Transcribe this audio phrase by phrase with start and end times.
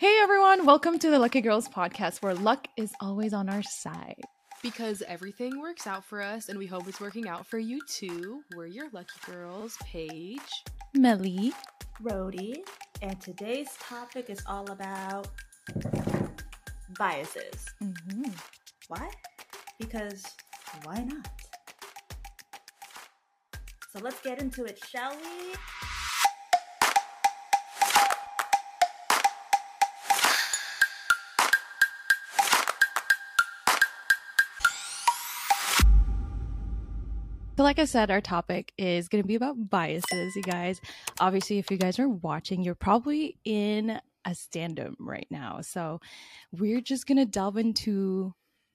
[0.00, 4.22] Hey everyone, welcome to the Lucky Girls podcast where luck is always on our side.
[4.62, 8.42] Because everything works out for us and we hope it's working out for you too.
[8.54, 10.38] We're your lucky girls, Paige,
[10.94, 11.52] Meli,
[12.00, 12.62] Rhodie,
[13.02, 15.26] and today's topic is all about
[16.96, 17.66] biases.
[17.82, 18.30] mm-hmm.
[18.86, 19.10] Why?
[19.80, 20.22] Because
[20.84, 21.28] why not?
[23.92, 25.97] So let's get into it, shall we?
[37.58, 40.80] So, like I said, our topic is going to be about biases, you guys.
[41.18, 45.60] Obviously, if you guys are watching, you're probably in a stand-up right now.
[45.62, 46.00] So,
[46.52, 48.32] we're just going to delve into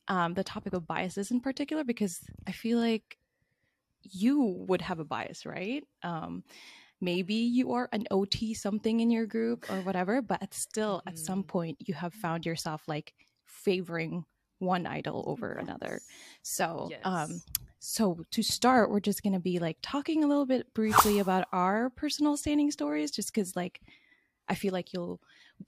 [0.10, 3.18] um, the topic of biases in particular because I feel like
[4.02, 5.86] you would have a bias, right?
[6.04, 6.44] Um,
[7.00, 11.44] maybe you are an OT something in your group or whatever, but still, at some
[11.44, 11.48] Mhm.
[11.48, 13.14] point, you have found yourself like
[13.46, 14.26] favoring
[14.64, 16.02] one idol over another.
[16.42, 17.42] So, um,
[17.80, 21.48] so to start, we're just going to be like talking a little bit briefly about
[21.52, 23.82] our personal standing stories, just because like
[24.48, 25.22] I feel like you'll,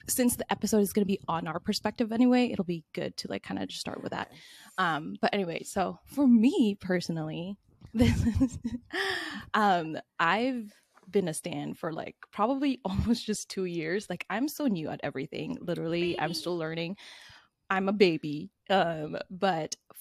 [0.08, 3.28] since the episode is going to be on our perspective anyway, it'll be good to
[3.28, 4.32] like kind of just start with that.
[4.78, 7.58] Um, but anyway, so for me personally,
[7.94, 8.58] this is,
[9.54, 10.74] um, I've
[11.10, 14.08] been a stand for like probably almost just two years.
[14.10, 15.58] Like I'm so new at everything.
[15.62, 16.98] Literally, I'm still learning.
[17.70, 18.52] I'm a baby.
[18.70, 19.98] Um, but f-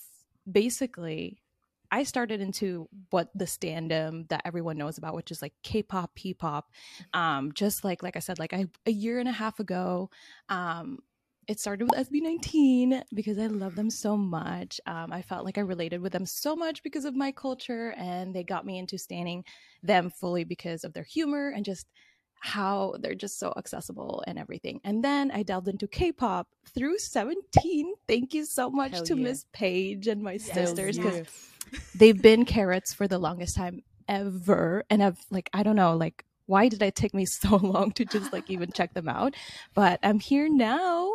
[0.50, 1.42] basically,
[1.90, 6.70] I started into what the standom that everyone knows about, which is like K-pop, P-pop.
[7.12, 10.10] Um, just like like I said, like I, a year and a half ago,
[10.48, 10.98] um,
[11.46, 14.80] it started with SB19 because I love them so much.
[14.86, 18.34] Um, I felt like I related with them so much because of my culture, and
[18.34, 19.44] they got me into standing
[19.82, 21.86] them fully because of their humor and just
[22.44, 24.78] how they're just so accessible and everything.
[24.84, 27.94] And then I delved into K-pop through 17.
[28.06, 29.22] Thank you so much Hell to yeah.
[29.22, 31.16] Miss Paige and my Yes, sisters because
[31.72, 31.78] Yeah.
[31.94, 34.84] they've been Carats for the longest time ever.
[34.90, 38.04] And I've like I don't know like why did it take me so long to
[38.04, 39.34] just like even check them out?
[39.74, 41.10] But I'm here now,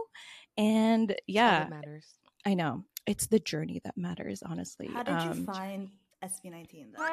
[0.58, 2.08] and yeah, that matters.
[2.44, 4.42] I know it's the journey that matters.
[4.42, 5.90] Honestly, How did you Um, find
[6.24, 7.06] SB19 though?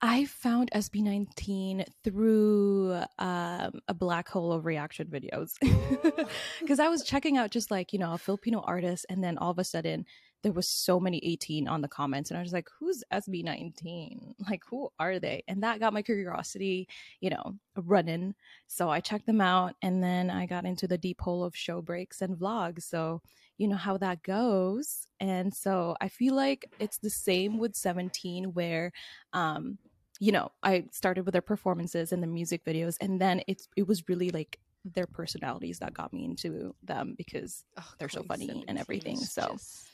[0.00, 2.81] I found SB19 through
[3.18, 5.52] um, a black hole of reaction videos
[6.60, 9.50] because I was checking out just like you know a Filipino artist, and then all
[9.50, 10.04] of a sudden
[10.42, 14.34] there was so many A'TIN on the comments, and I was like, "Who's SB19?
[14.48, 16.88] Like, who are they?" And that got my curiosity,
[17.20, 18.34] you know, running.
[18.66, 21.80] So I checked them out, and then I got into the deep hole of show
[21.80, 22.82] breaks and vlogs.
[22.82, 23.22] So
[23.58, 28.52] you know how that goes, and so I feel like it's the same with 17,
[28.54, 28.92] where
[29.32, 29.78] um
[30.24, 33.86] you know i started with their performances and the music videos and then it's it
[33.88, 34.58] was really like
[34.96, 39.42] their personalities that got me into them because Oh, They're so funny and everything, so.
[39.52, 39.88] just-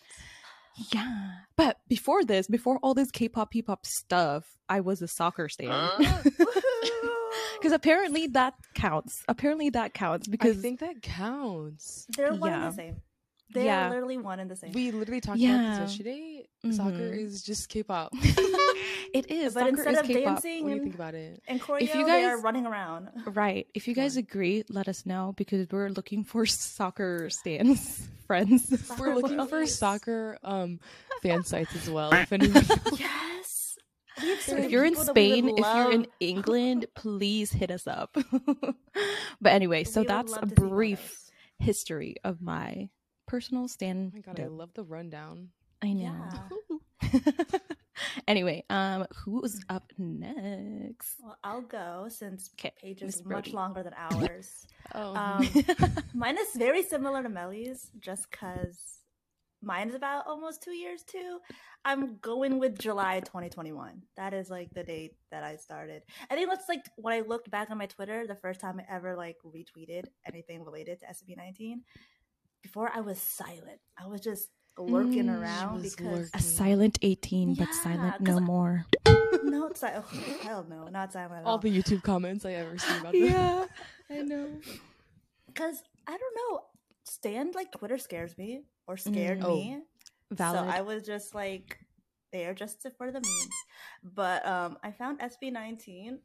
[0.93, 5.91] yeah but before this before all this k-pop p-pop stuff i was a soccer stan
[7.59, 12.07] because apparently that counts apparently that counts because I think that counts.
[12.17, 12.69] They're one and Yeah.
[12.71, 12.97] the same.
[13.51, 14.73] They're literally one and the same.
[14.73, 15.81] We literally talked about Yeah.
[15.81, 16.49] this yesterday.
[16.71, 17.19] Soccer Mhm.
[17.27, 18.13] is just K-pop.
[19.15, 20.35] it is but soccer instead is of K-pop.
[20.35, 21.43] dancing What do you think about it?
[21.49, 23.09] and choreo, If you they are running around.
[23.27, 23.67] Right.
[23.75, 24.25] If you guys Fine.
[24.25, 28.71] agree, let us know because we're looking for soccer stands friends.
[28.99, 30.81] We're looking for soccer um
[31.23, 32.13] fan sites as well.
[32.13, 32.65] If anyone
[32.99, 33.77] yes.
[34.21, 36.87] We have certain if you're in people that we would Spain, if you're in England,
[36.97, 38.17] please hit us up.
[39.41, 42.89] but anyway, so we that's a brief history of my
[43.29, 44.13] personal stand.
[44.17, 44.27] Oh stand.
[44.27, 45.51] my god, I love the rundown.
[45.83, 46.19] I know.
[48.29, 51.17] anyway, um, who's up next?
[51.23, 54.67] Well, I'll go since 'Kay, Paige is much longer than ours.
[54.95, 55.47] Oh, Um,
[56.15, 59.01] mine is very similar to Meli's, just because
[59.61, 61.39] mine is about almost two years too.
[61.85, 64.03] I'm going with July 2021.
[64.17, 66.03] That is like the date that I started.
[66.31, 68.87] I think that's like when I looked back on my Twitter, the first time I
[68.97, 71.83] ever like retweeted anything related to SB19.
[72.63, 73.81] Before I was silent.
[73.97, 78.41] I was just lurking Mm, around was because a silent A'TIN, but silent no I-
[78.41, 78.87] more.
[79.43, 81.53] no, it's like, oh, hell no, not silent at all.
[81.53, 83.25] all the YouTube comments I ever see about them.
[83.25, 83.65] yeah,
[84.11, 84.49] I know.
[85.47, 86.61] Because I don't know,
[87.05, 89.45] stand like Twitter scares me or scared Mm.
[89.45, 89.55] Oh.
[89.57, 89.83] me.
[90.31, 90.61] Valid.
[90.71, 91.79] So I was just like,
[92.33, 93.49] there just for the memes.
[94.05, 96.19] But um, I found SB19,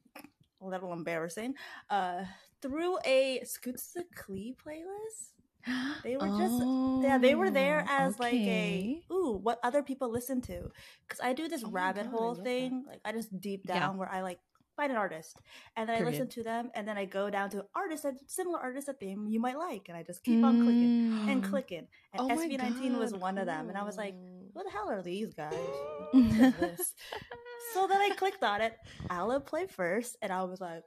[0.61, 1.55] a little embarrassing,
[1.89, 2.25] uh,
[2.61, 5.32] through a Skusta Clee playlist.
[6.03, 6.61] They were just
[7.01, 10.71] yeah, they were there Oh, as like a ooh, what other people listen to.
[11.07, 12.43] Because I do this Oh rabbit God, hole love that.
[12.43, 12.83] thing.
[12.87, 13.79] Like I just deep Yeah.
[13.79, 14.39] down where I like
[14.75, 15.37] find an artist,
[15.75, 18.59] and then I listen to them, and then I go down to artists that similar
[18.59, 20.93] artists that they you might like, and I just keep on clicking
[21.27, 21.49] and Mm.
[21.49, 21.87] clicking.
[22.13, 24.15] And Oh my SB19 was one of them, and I was like.
[24.53, 26.93] "What the hell are these guys?" What is this?
[27.73, 28.75] so then I clicked on it.
[29.09, 30.83] Alab played first, and I was like,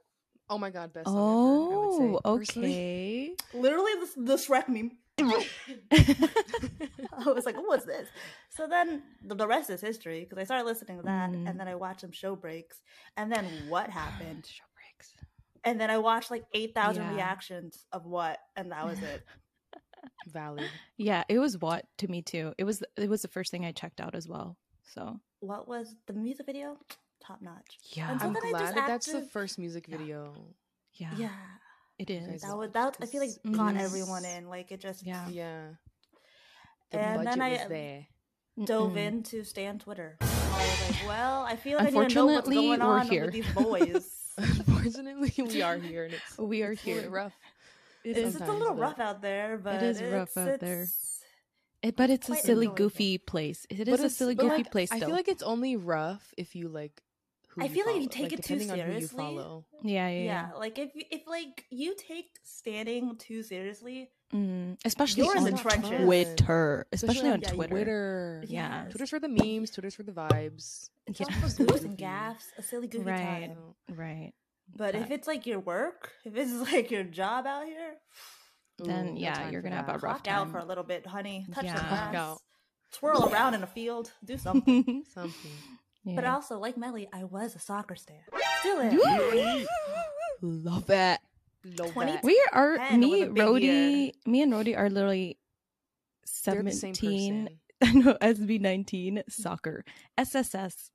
[0.49, 3.35] Oh my god, best song ever, I would say, Oh, okay.
[3.53, 4.91] literally the, the Shrek meme.
[7.19, 8.07] I was like, what's this?
[8.49, 11.47] So then the, the rest is history because I started listening to that Mm.
[11.49, 12.81] and then I watched some show breaks.
[13.17, 14.45] And then what happened?
[14.49, 15.13] Show breaks.
[15.63, 17.13] And then I watched like 8,000 Yeah.
[17.13, 19.21] reactions of what, and that was it.
[20.27, 20.69] Valid.
[20.97, 22.53] Yeah, it was what to me too.
[22.57, 24.57] It was it was the first thing I checked out as well.
[24.93, 26.77] So what was the music video?
[27.27, 27.77] Top notch.
[27.91, 30.33] yeah, And so I'm then glad that that's the first music video.
[30.93, 31.29] yeah, Yeah.
[31.99, 32.41] it guys is.
[32.43, 33.83] That was, that, I feel like Because- got mm-hmm.
[33.83, 34.47] everyone in.
[34.49, 35.27] Like it just Yeah.
[35.27, 35.67] Yeah.
[36.91, 38.07] The And then I- uh, there.
[38.63, 38.97] dove Mm-mm.
[39.07, 40.15] into Stan Twitter.
[40.21, 42.99] I was like, well, I feel like I need to know what's Unfortunately, going we're
[42.99, 43.25] on here.
[43.25, 44.13] with these boys.
[44.37, 47.09] Unfortunately, we are here and it's We are it's here.
[47.09, 47.33] rough.
[48.05, 50.87] It's, it's a little rough out there, but it is rough it's- out there.
[51.83, 52.75] it, but it's a silly, enjoyable.
[52.75, 53.67] goofy place.
[53.69, 54.91] It is But a silly, goofy like, place.
[54.93, 57.06] I feel like it's only rough if you like who
[57.63, 59.17] I feel like you follow, take it too depending you seriously.
[59.17, 59.65] follow.
[59.83, 60.57] yeah, yeah, yeah, yeah.
[60.57, 65.57] like if if like you take standing too seriously, Mm, especially You're in on the
[65.57, 66.03] trenches.
[66.03, 67.69] Twitter, especially on yeah, Twitter.
[67.71, 68.43] Twitter.
[68.45, 68.83] Yeah.
[68.83, 68.91] Yes.
[68.91, 69.71] Twitter's for the memes.
[69.71, 70.89] Twitter's for the vibes.
[71.07, 71.27] it's Yeah.
[71.27, 71.95] for goofs and Goofy.
[71.95, 73.47] gaffs, a silly goofy Right.
[73.47, 73.57] time.
[73.95, 74.33] Right.
[74.75, 77.93] But if it's like your work, if it's like your job out here,
[78.79, 80.03] Then, Ooh, yeah, time you're gonna have a that.
[80.03, 81.47] rough clock out for a little bit, honey.
[81.53, 81.75] Touch Yeah.
[81.75, 82.39] the grass,
[82.91, 85.05] twirl around in a field, do something.
[85.13, 85.51] Something.
[86.15, 88.17] But also, like Meli, I was a soccer stan.
[88.59, 89.65] Still am.
[90.41, 91.19] Love it.
[91.77, 92.23] Love 20 that.
[92.23, 95.37] we are me, was Rhodie, me and Rhodie are literally
[96.45, 97.49] They're the same seventeen.
[97.93, 99.83] no, SB nineteen soccer,
[100.17, 100.91] SSS,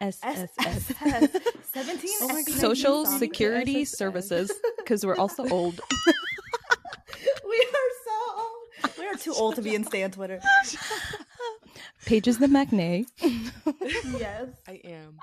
[0.00, 1.30] SSS, SSS.
[1.72, 2.48] 17 Oh God.
[2.48, 3.06] Social.
[3.06, 3.98] Security SSS.
[3.98, 5.80] Services, because we're also old.
[7.48, 8.98] we are so old.
[8.98, 10.40] We are too old to be in Stan Twitter.
[12.06, 13.06] Pages the maknae.
[13.22, 14.48] yes.
[14.68, 15.18] I am.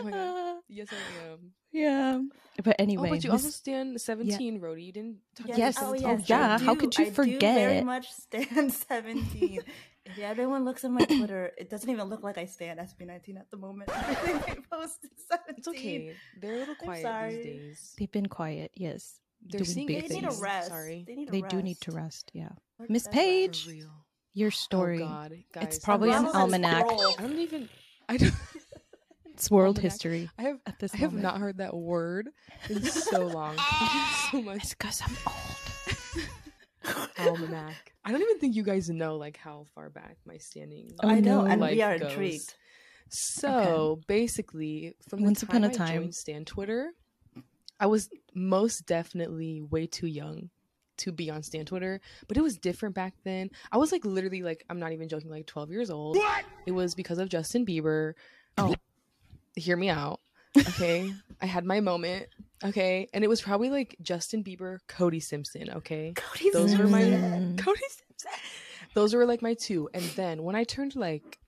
[0.00, 0.56] Oh my god.
[0.56, 1.52] Uh, yes, I am.
[1.72, 2.20] yeah,
[2.62, 4.82] but anyway, oh, but you Miss- also stand 17, Rhodie.
[4.84, 5.78] You didn't talk Yes.
[5.80, 6.02] Oh, yes.
[6.04, 6.28] Oh, Oh, yes.
[6.28, 6.56] yeah.
[6.60, 7.56] I How could you forget?
[7.56, 9.60] I Do very much stand 17.
[10.04, 13.50] if everyone looks at my Twitter, it doesn't even look like I stand SB19 at
[13.50, 13.90] the moment.
[13.94, 14.36] Everything
[14.70, 15.54] I post is 17.
[15.58, 16.14] It's okay.
[16.40, 17.94] They're a little quiet these days.
[17.98, 18.72] they've been quiet.
[18.74, 19.18] Yes,
[19.48, 20.68] They're doing seeing big They need a rest.
[20.68, 21.04] Sorry.
[21.06, 21.54] They need a They rest.
[21.54, 22.30] do need to rest.
[22.34, 23.56] Yeah, Where Miss did
[24.34, 24.70] Oh, that rest?
[24.70, 24.70] Paige.
[24.70, 24.96] For real.
[24.96, 25.02] your story.
[25.02, 25.64] Oh god, guys.
[25.64, 26.86] It's probably an almanac.
[26.86, 27.14] scroll.
[27.18, 27.68] I don't even.
[28.08, 28.32] I don't.
[29.34, 29.92] It's world Almanac.
[29.92, 30.58] history I have.
[30.66, 32.28] at this I have not heard that word
[32.68, 33.56] in so long.
[34.30, 34.58] So much.
[34.58, 36.28] It's because I'm old.
[37.18, 37.92] Almanac.
[38.04, 40.90] I don't even think you guys know like how far back my standing.
[41.02, 42.10] Oh, I know, and we are goes.
[42.10, 42.54] intrigued.
[43.08, 46.00] So basically, from Once upon time a I time.
[46.02, 46.92] joined Stan Twitter,
[47.80, 50.50] I was most definitely way too young
[51.02, 53.50] to be on Stan Twitter, but it was different back then.
[53.70, 56.16] I was like literally like I'm not even joking, like 12 years old.
[56.16, 56.44] What?
[56.66, 58.14] It was because of Justin Bieber.
[58.58, 58.74] Oh.
[59.56, 60.20] hear me out.
[60.68, 61.10] Okay,
[61.40, 62.26] I had my moment.
[62.62, 65.70] Okay, and it was probably like Justin Bieber, Cody Simpson.
[65.76, 67.00] Okay, Cody those were my.
[67.56, 68.30] Cody Simpson.
[68.92, 69.88] Those were like my two.
[69.94, 71.38] And then when I turned like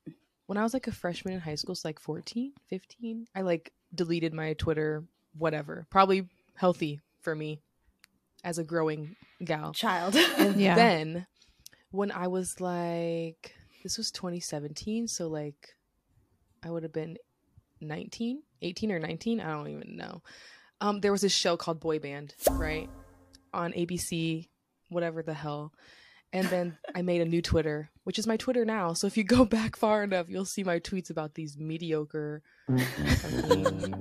[0.46, 3.72] when I was like a freshman in high school, so like 14, 15, I like
[3.94, 5.04] deleted my Twitter,
[5.36, 5.86] whatever.
[5.90, 7.60] Probably healthy for me
[8.44, 9.72] as a growing gal.
[9.72, 10.14] child.
[10.14, 10.74] And Yeah.
[10.76, 11.26] then
[11.90, 15.74] when I was like this was 2017, so like
[16.62, 17.16] I would have been
[17.80, 20.22] 19, 18 or 19, I don't even know.
[20.80, 22.88] Um there was this show called Boy Band, right?
[23.52, 24.48] On ABC,
[24.90, 25.72] whatever the hell.
[26.34, 28.92] And then I made a new Twitter, which is my Twitter now.
[28.92, 32.42] So if you go back far enough, you'll see my tweets about these mediocre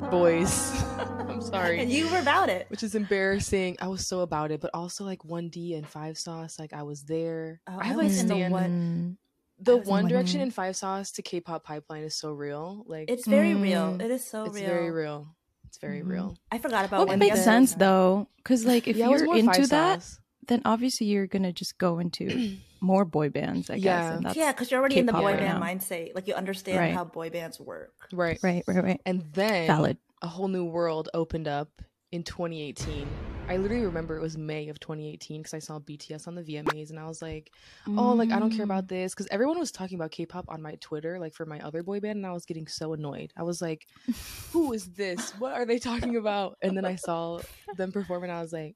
[0.10, 0.84] boys.
[1.30, 2.66] I'm sorry and you were about it.
[2.70, 3.78] which is embarrassing.
[3.82, 7.04] I was so about it, but also like 1D and Five Sauce, like I was
[7.04, 7.62] there.
[7.68, 9.18] Oh, I have I a was in the one-
[9.60, 12.84] The I was in One Direction and Five Sauce to K-pop pipeline is so real.
[12.88, 13.62] Like It's very Mm.
[13.62, 14.02] real.
[14.02, 14.64] It is so it's real.
[14.64, 15.28] It's very real.
[15.68, 16.08] It's very Mhm.
[16.10, 16.38] real.
[16.52, 19.68] I forgot about Well, when it makes sense though, because like if Yeah, you're into
[19.68, 20.20] that, Sauce.
[20.48, 23.70] Then obviously you're gonna just go into more boy bands.
[23.70, 23.84] I guess.
[23.84, 24.14] Yeah.
[24.18, 25.66] and yeah, because you're already in the K-pop boy right band now.
[25.66, 26.16] mindset.
[26.16, 26.94] Like you understand Right.
[26.94, 27.94] how boy bands work.
[28.12, 28.64] right, Right.
[28.68, 28.84] Right.
[28.84, 29.02] Right.
[29.06, 29.98] And then Valid.
[30.22, 31.70] a whole new world opened up
[32.12, 33.08] in 2018.
[33.50, 36.92] I literally remember it was May of 2018 because I saw BTS on the VMAs
[36.92, 37.52] and I was like,
[37.88, 38.70] oh, like I don't care Mm.
[38.72, 41.84] about this because everyone was talking about K-pop on my Twitter, like for my other
[41.84, 43.34] boy band, and I was getting so annoyed.
[43.36, 43.86] I was like,
[44.54, 45.32] "Who is this?
[45.40, 47.42] What are they talking about?" And then I saw
[47.76, 48.76] them perform, and I was like,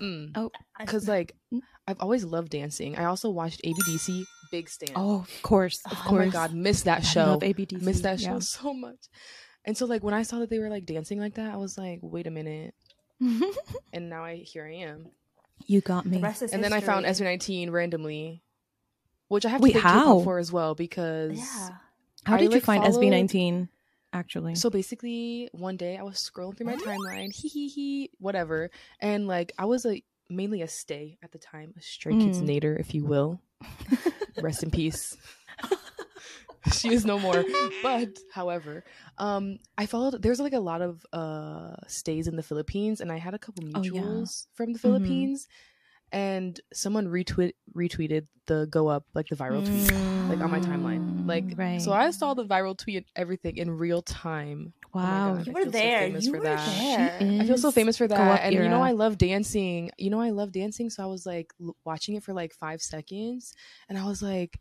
[0.00, 0.30] mm.
[0.34, 0.50] Oh,
[0.86, 1.34] "Cause like.
[1.88, 2.96] I've always loved dancing.
[2.96, 4.92] I also watched ABDC, big stand.
[4.94, 5.80] Oh, of course.
[5.90, 6.26] Of oh course.
[6.26, 7.24] my god, miss that I show.
[7.24, 7.82] love ABDC.
[7.82, 8.38] Missed that show yeah.
[8.38, 8.98] so much.
[9.64, 11.76] And so like when I saw that they were like dancing like that, I was
[11.76, 12.74] like, wait a minute.
[13.92, 15.06] And now I here I am.
[15.66, 16.18] you got The me.
[16.20, 17.06] rest is And then I found.
[17.06, 18.44] SB19 randomly,
[19.28, 20.20] which I have Wait, to thank how?
[20.20, 21.70] for as well because Yeah.
[22.24, 23.68] How I, did you like, find followed- SB19?
[24.12, 28.70] Actually, So basically, one day I was scrolling through my timeline, hee hee hee, whatever,
[29.00, 32.48] and like I was a mainly a stay at the time, a Stray Kids Mm.
[32.48, 33.40] nader, if you will.
[34.40, 35.16] Rest in peace.
[36.72, 37.44] she is no more.
[37.82, 38.84] But however,
[39.18, 40.20] um, I followed.
[40.22, 43.62] There's like a lot of uh stays in the Philippines, and I had a couple
[43.74, 43.90] Oh, yeah.
[44.02, 44.82] mutuals from the Mhm.
[44.82, 45.46] Philippines,
[46.12, 49.90] and someone retweet retweeted the go up like the viral tweet
[50.28, 51.26] like on my timeline.
[51.26, 51.82] Like Mm, right.
[51.82, 54.72] so I saw the viral tweet and everything in real time.
[54.92, 55.34] my wow.
[55.36, 55.46] God.
[55.46, 56.00] You I were feel so there.
[56.00, 56.78] famous you for were that.
[57.20, 57.40] there.
[57.40, 58.30] I feel so famous for go that.
[58.32, 58.82] up And you know.
[58.82, 59.90] I love dancing.
[59.98, 62.82] You know I love dancing, so I was like l- watching it for like 5
[62.82, 63.52] seconds
[63.88, 64.58] and I was like,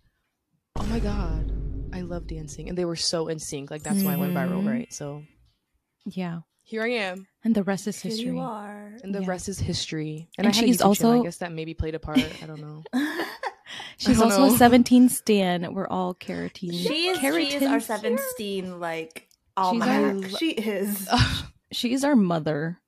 [0.76, 1.52] "Oh my god,
[1.94, 3.72] I love dancing." And they were so in sync.
[3.72, 4.68] Like that's why I went viral, Mhm.
[4.72, 4.94] right?
[4.94, 5.24] So
[6.06, 8.28] Yeah, here I am, and the rest is Here history.
[8.30, 8.94] you are.
[9.04, 9.28] and the Yeah.
[9.30, 10.30] rest is history.
[10.38, 10.88] And, And I she's YouTube channel.
[11.14, 12.20] also- I guess that maybe played a part.
[12.44, 12.84] I don't know.
[13.98, 14.54] She's don't also know.
[14.54, 15.74] a 17 stan.
[15.74, 16.72] We're all Cara'tin.
[16.72, 17.20] she is.
[17.20, 18.80] She is our seventeen.
[18.80, 20.32] Like almanac.
[20.32, 21.08] our- She is.
[21.72, 22.80] She's our mother.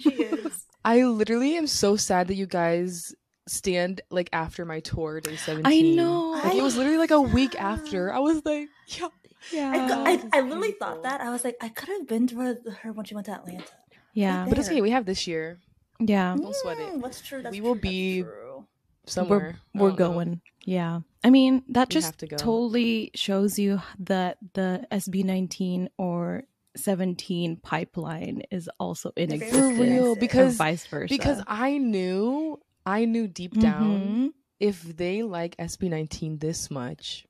[0.00, 0.64] She is.
[0.84, 3.14] I literally am so sad that you guys
[3.46, 5.66] stand like after my tour day 17.
[5.66, 6.30] I know.
[6.30, 8.12] Like it was literally like a week after.
[8.12, 9.08] I was like, yeah.
[9.52, 9.72] Yeah.
[10.04, 11.20] I, I, I literally thought that.
[11.20, 12.36] I was like, I could have been to
[12.82, 13.64] her when she went to Atlanta.
[14.12, 14.46] yeah.
[14.48, 14.80] But it's okay.
[14.82, 15.58] We have this year
[16.00, 16.36] Yeah.
[16.36, 16.88] Don't sweat it.
[16.94, 17.42] Mm, What's true?
[17.42, 18.66] That's We will true, be- true.
[19.06, 19.58] somewhere.
[19.74, 20.14] We're, we're don't know.
[20.14, 20.40] going.
[20.64, 21.00] Yeah.
[21.24, 26.44] I mean, that We just to totally shows you that the SB19 or
[26.76, 29.58] 17 pipeline is also in existence.
[29.58, 29.90] For existence.
[29.90, 31.08] real, or because- vice versa.
[31.12, 34.32] Because I knew, I knew deep down Mhm.
[34.60, 37.26] if they like SB19 this much,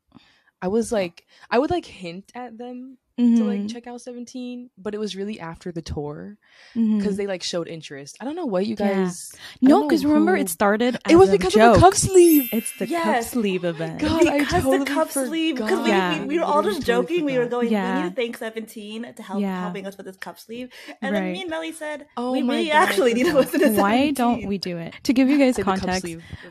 [0.60, 3.72] I was like, I would like hint at them to like Mhm.
[3.72, 6.36] check out 17, but it was really after the tour
[6.72, 8.16] because they like showed interest.
[8.20, 9.32] I don't know what you guys.
[9.34, 10.98] I no, because remember who- it started.
[11.10, 11.74] It was a because joke.
[11.74, 12.48] of the cup sleeve.
[12.52, 13.98] It's the cup sleeve event.
[13.98, 16.20] God, I because totally the cup sleeve because we, forgot.
[16.20, 17.96] we, we were all just totally joking we were going Yeah.
[17.96, 19.62] we need to thank 17 to help Yeah.
[19.62, 20.68] helping us with this cup sleeve
[21.02, 23.58] and then me and Meli said Oh we my really God, actually need to listen
[23.58, 24.94] to 17 Why don't we do it?
[25.02, 26.06] To give you guys Say the cup context,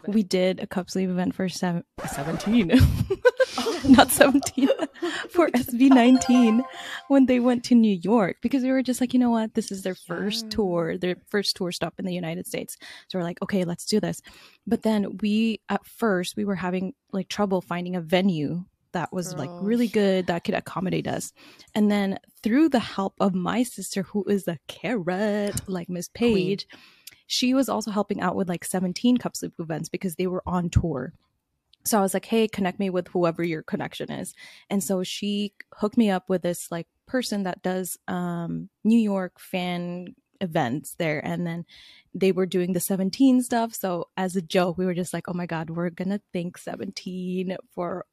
[0.06, 2.72] we did a cup sleeve event for seven, 17
[3.90, 4.70] not 17
[5.30, 6.64] for sb19
[7.08, 9.54] when they went to new york because we were just like you know what?
[9.54, 10.50] This is their first Yeah.
[10.50, 12.78] tour their first tour stop in the united states.
[13.08, 14.22] So we're like okay let's do this.
[14.66, 19.34] But then we at first we were having like trouble finding a venue that was
[19.36, 21.32] like really good that could accommodate us.
[21.76, 26.58] And then through the help of my sister who is a Carat like miss Queen.
[27.28, 30.70] she was also helping out with like 17 cup sleeve events because they were on
[30.70, 31.14] tour
[31.88, 34.34] so I was like, hey, connect me with whoever your connection is.
[34.70, 39.40] And so she hooked me up with this like person that does um New York
[39.40, 41.26] fan events there.
[41.26, 41.66] And then
[42.14, 43.74] they were doing the 17 stuff.
[43.74, 47.58] So as a joke, we were just like, oh my God, we're gonna thank 17
[47.74, 48.06] for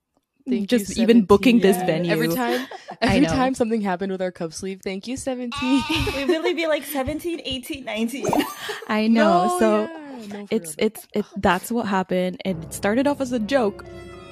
[0.46, 2.12] Thank you, just even booking this venue.
[2.12, 2.66] Every time,
[3.00, 5.82] every time something happened with our cup sleeve, thank you, 17.
[6.16, 8.26] we really be like 17 18 19
[8.88, 9.48] I know.
[9.48, 9.86] No, so yeah.
[9.86, 10.86] No, for it's real.
[10.86, 12.42] it's it that's what happened.
[12.44, 13.84] And it started off as a joke.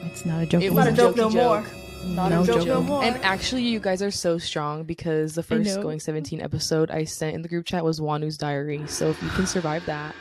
[0.02, 0.62] It's not a joke.
[0.62, 1.64] It it's not a was joke no jokey more
[2.06, 2.66] not No a joke joke.
[2.66, 5.80] no more And actually, you guys are so strong because the first.
[5.80, 8.86] Going 17 episode I sent in the group chat was Wonwoo's diary.
[8.86, 10.14] So if you can survive that,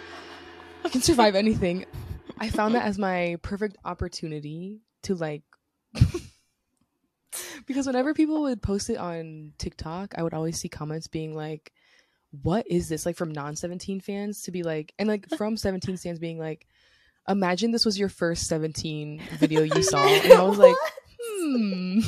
[0.83, 1.85] you can survive anything.
[2.39, 5.43] I found that as my perfect opportunity to like.
[7.65, 11.71] because whenever people would post it on TikTok, I would always see comments being like,
[12.43, 13.05] what is this?
[13.05, 16.67] Like from non 17 fans to be like, and like from 17 fans being like,
[17.27, 20.03] imagine this was your first 17 video you saw.
[20.03, 20.75] And I was like,
[21.21, 21.99] hmm.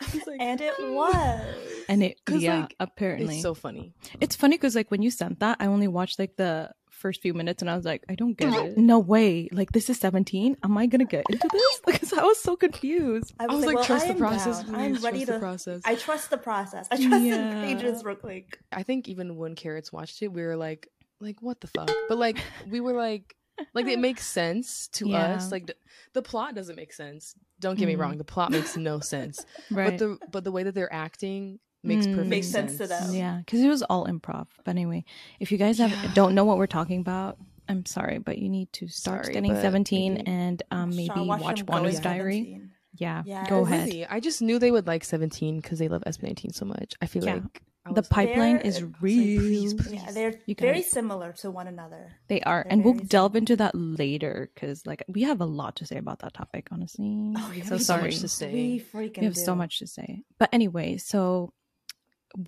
[0.00, 1.40] Was like, and it was
[1.88, 3.34] And it, yeah, like, apparently.
[3.34, 3.94] it's so funny.
[4.20, 6.70] It's funny because like when you sent that, I only watched like the
[7.02, 8.78] first few minutes and I was like, I don't get it.
[8.78, 9.48] No way.
[9.52, 10.56] Like this is 17.
[10.62, 11.80] Am I gonna get into this?
[11.86, 13.34] Because I was so confused.
[13.40, 14.56] I I was, was like, well, trust I the process.
[14.68, 15.80] I'm trust ready the process.
[15.84, 16.86] I trust the process.
[16.90, 17.36] I trust Yeah.
[17.54, 18.58] the pages real quick.
[18.70, 20.88] I think even when Carats watched it, we were like,
[21.20, 21.90] like what the fuck?
[22.08, 22.38] But like
[22.70, 23.36] we were like,
[23.74, 25.34] like it makes sense to Yeah.
[25.36, 25.52] us.
[25.52, 25.76] Like the,
[26.14, 27.34] the plot doesn't make sense.
[27.60, 28.00] Don't get me Mhm.
[28.00, 29.44] wrong, the plot makes no sense.
[29.70, 29.90] Right.
[29.90, 32.14] But the but the way that they're acting makes Mm.
[32.14, 32.76] perfect Makes sense.
[32.76, 33.14] sense to them.
[33.14, 34.46] yeah, because it was all improv.
[34.64, 35.04] But anyway,
[35.40, 36.12] if you guys have Yeah.
[36.14, 39.54] don't know what we're talking about, I'm sorry, but you need to start Sorry, studying
[39.54, 42.38] but 17 maybe- and um, maybe Sean, watch, them Diary.
[42.42, 42.70] 17.
[42.94, 43.48] Yeah, Yeah.
[43.48, 43.86] go ahead.
[43.86, 46.94] Really, I just knew they would like 17 because they love SB19 so much.
[47.00, 47.34] I feel Yeah.
[47.34, 49.92] like I The pipeline They're- is I was like, please, please.
[49.94, 52.12] Yeah, they're You very guys- similar to one another.
[52.28, 55.46] They are, They're and we'll very delve into that later because, like, we have a
[55.46, 56.68] lot to say about that topic.
[56.70, 58.02] Honestly, Oh, we so have so sorry.
[58.10, 58.52] much to say.
[58.52, 60.22] We freaking We have so much to say.
[60.38, 61.54] But anyway, so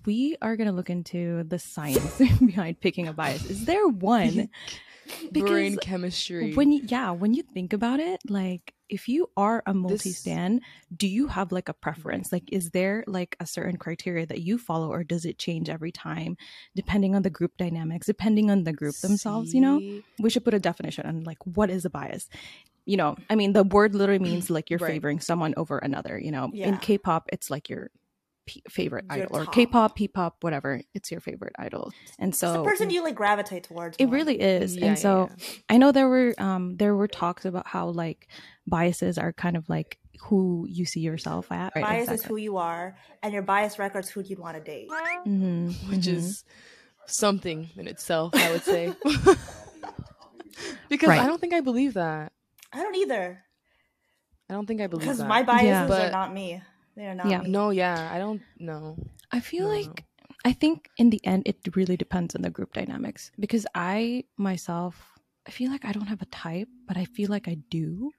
[0.05, 3.45] we are going to look into the science behind picking a bias.
[3.45, 4.49] Is there one?
[5.31, 6.53] Brain chemistry.
[6.55, 10.61] when you, yeah, when you think about it, like if you are a multi-stan,
[10.95, 12.31] do you have like a preference?
[12.31, 15.91] Like is there like a certain criteria that you follow or does it change every
[15.91, 16.37] time
[16.75, 19.79] depending on the group dynamics, depending on the group themselves, you know?
[20.19, 22.27] We should put a definition on like what is a bias
[22.87, 24.91] you know i mean the word literally means like you're Right.
[24.93, 27.89] favoring someone over another you know in k-pop it's like your
[28.45, 32.53] p- favorite Your idol or k-pop p-pop whatever it's your favorite idol and It's so
[32.53, 33.97] the person you like gravitate towards.
[33.99, 34.15] it more.
[34.15, 35.45] really is Yeah, and yeah, so yeah.
[35.69, 38.27] i know there were um there were talks about how like
[38.67, 42.55] biases are kind of like who you see yourself at right bias is who you
[42.57, 44.87] are, and your bias record's who you'd want to date.
[45.27, 46.15] Mhm, which mhm.
[46.15, 46.43] is
[47.05, 48.93] something in itself, I would say.
[50.89, 51.19] because Right.
[51.19, 52.31] I don't think I believe that.
[52.71, 53.43] I don't either,
[54.49, 55.27] I don't think I believe because that.
[55.27, 56.07] my biases Yeah.
[56.07, 56.61] are not me.
[56.95, 57.41] They are not Yeah.
[57.41, 57.49] me.
[57.49, 58.97] no, yeah, I don't know.
[59.31, 60.05] I feel No, no, like
[60.45, 65.11] I think in the end it really depends on the group dynamics because I myself
[65.47, 68.11] I feel like I don't have a type, but I feel like I do.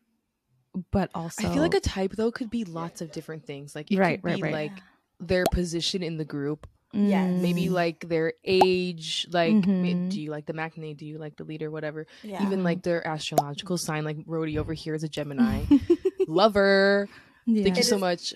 [0.92, 3.74] But also I feel like a type though could be lots of different things.
[3.74, 4.52] Like it Right, could right, be right.
[4.52, 4.78] like
[5.20, 9.62] their position in the group, Yeah, maybe like their age, like ma-
[9.96, 10.10] Mhm.
[10.10, 12.06] do you like the matinee, do you like the leader, whatever.
[12.22, 12.42] Yeah.
[12.44, 15.64] Even like their astrological sign, like Rhodie over here is a Gemini.
[16.28, 17.08] Lover.
[17.46, 17.62] yeah.
[17.64, 18.34] Thank you It so is- much.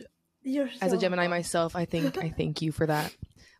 [0.50, 1.30] You're As a Gemini wrong.
[1.30, 3.14] myself, I think I thank you for that.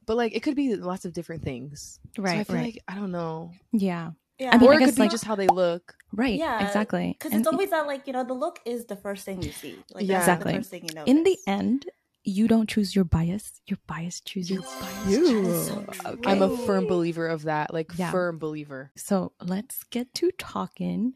[0.07, 1.99] But like it could be lots of different things.
[2.17, 2.65] so I right, feel right.
[2.65, 3.53] like I don't know.
[3.73, 4.11] yeah.
[4.39, 4.51] Yeah.
[4.55, 5.95] I mean, or I it guess, could be like- just how they look.
[6.15, 6.39] Right.
[6.39, 7.15] Yeah, exactly.
[7.19, 9.77] Because it's always that, like, you know, the look is the first thing you see.
[9.93, 10.15] Like, Yeah.
[10.15, 10.53] that's Exactly.
[10.53, 11.05] the first thing you know.
[11.05, 11.85] in the end,
[12.25, 13.61] you don't choose your bias.
[13.67, 14.65] Your bias chooses Your
[15.09, 15.43] you.
[15.43, 16.31] That is so Okay.
[16.31, 17.73] I'm a firm believer of that.
[17.75, 18.11] Like Yeah.
[18.11, 18.91] firm believer.
[18.97, 21.13] So let's get to talking.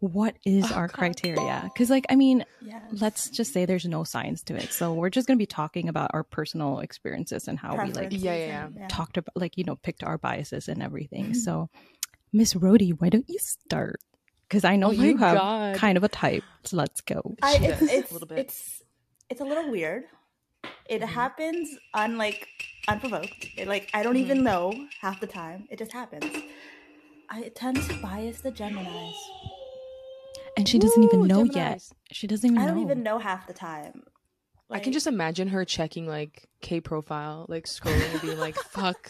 [0.00, 0.92] What is Oh, our God.
[0.96, 1.60] criteria?
[1.64, 2.82] Because, like, I mean, Yes.
[3.00, 4.72] let's just say there's no science to it.
[4.72, 8.10] So we're just going to be talking about our personal experiences and how we like
[8.10, 11.26] Preferences Yeah, yeah, talked about, like, you know, picked our biases and everything.
[11.26, 11.32] Mm-hmm.
[11.34, 11.70] So,
[12.32, 14.00] Miss Rhodie, why don't you start?
[14.48, 15.76] Because I know Oh you have God.
[15.76, 16.42] kind of a type.
[16.64, 17.36] So let's go.
[17.42, 18.38] I, She it's, a little bit.
[18.38, 18.82] it's
[19.30, 20.04] it's a little weird.
[20.88, 21.06] It Mhm.
[21.08, 22.46] happens unlike
[22.88, 23.48] unprovoked.
[23.56, 25.66] It, like I don't even know half the time.
[25.70, 26.26] It just happens.
[27.30, 29.16] I tend to bias the Gemini's.
[30.56, 31.54] And she doesn't even know Geminis.
[31.56, 31.82] yet.
[32.12, 32.74] She doesn't even I know.
[32.74, 34.04] don't even know half the time.
[34.70, 39.08] I can just imagine her checking like K profile, like scrolling and being like, "Fuck,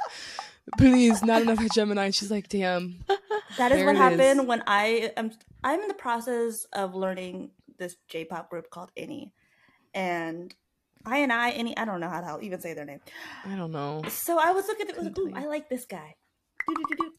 [0.78, 3.04] please, not enough Gemini." And she's like, "Damn."
[3.56, 4.46] that is what happened is.
[4.46, 5.30] when I am.
[5.62, 9.30] I'm in the process of learning this J-pop group called INI,
[9.94, 10.54] and
[11.06, 11.74] I and I INI.
[11.76, 13.00] I don't know how to even say their name.
[13.46, 14.02] I don't know.
[14.08, 15.32] So I was looking at it, was like, ooh.
[15.34, 16.16] I like this guy.
[16.68, 17.12] Do-do-do-do.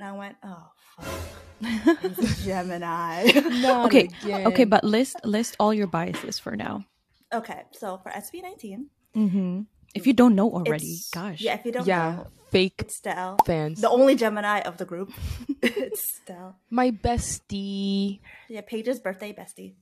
[0.00, 0.64] And I went, oh,
[0.96, 2.16] fuck.
[2.42, 3.30] Gemini.
[3.60, 4.46] Not okay, again.
[4.46, 6.86] okay, but list list all your biases for now.
[7.34, 9.62] okay, so for SB19, Mm-hmm.
[9.94, 11.40] If you don't know already, it's- gosh.
[11.42, 13.36] Yeah, if you don't yeah, know, fake it's Stell.
[13.44, 13.82] fans.
[13.82, 15.12] The only Gemini of the group.
[15.62, 16.56] it's Stell.
[16.70, 18.20] My bestie.
[18.48, 19.74] Yeah, Paige's birthday bestie.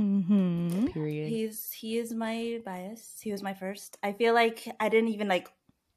[0.00, 0.86] Mm-hmm.
[0.94, 1.28] Period.
[1.28, 3.18] He's he is my bias.
[3.20, 3.98] He was my first.
[4.02, 5.50] I feel like I didn't even like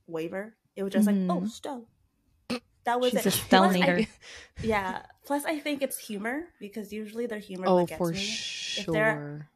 [0.07, 0.55] waver.
[0.75, 1.45] It was just like, oh.
[1.45, 1.87] Stell.
[2.89, 3.25] That was She's it.
[3.27, 3.97] a Stell Plus, leader.
[4.73, 5.03] yeah.
[5.27, 7.65] Plus, I think it's humor because usually their humor.
[7.69, 8.19] oh, what gets for me.
[8.19, 8.93] sure.
[8.93, 9.49] they're-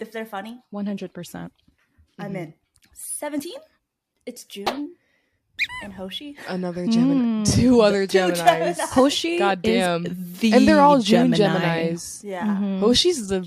[0.00, 1.52] If they're funny, One hundred percent.
[2.18, 2.42] I'm Mhm.
[2.42, 2.54] in.
[2.94, 3.52] 17?
[4.26, 4.94] It's Jun
[5.84, 6.36] and Hoshi.
[6.48, 7.20] Another Gemini.
[7.44, 7.54] Mm.
[7.56, 8.76] Two other Two Geminis.
[8.76, 8.80] Geminis.
[8.98, 10.02] Hoshi God damn.
[10.40, 11.92] the And they're all June Gemini.
[11.92, 12.24] Geminis.
[12.24, 12.46] Yeah.
[12.46, 12.80] Mhm.
[12.80, 13.40] Hoshi's the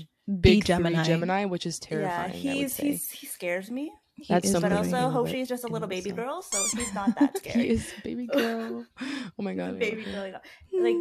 [0.46, 1.02] big Gemini.
[1.02, 1.04] Gemini.
[1.10, 2.30] Gemini, which is Yeah, terrifying.
[2.30, 2.86] I would he's say.
[2.88, 5.64] he's he scares me, He That's is something but also in the- Hoshi is just
[5.64, 6.16] a little baby sun.
[6.16, 7.68] girl, so he's not that scary.
[7.68, 7.94] he scary.
[7.94, 8.84] is baby girl.
[9.38, 9.76] Oh my god.
[9.76, 10.40] I baby love girl,
[10.72, 10.88] you know.
[10.88, 10.96] like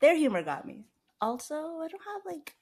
[0.00, 0.86] their humor got me.
[1.20, 2.54] Also, I don't have like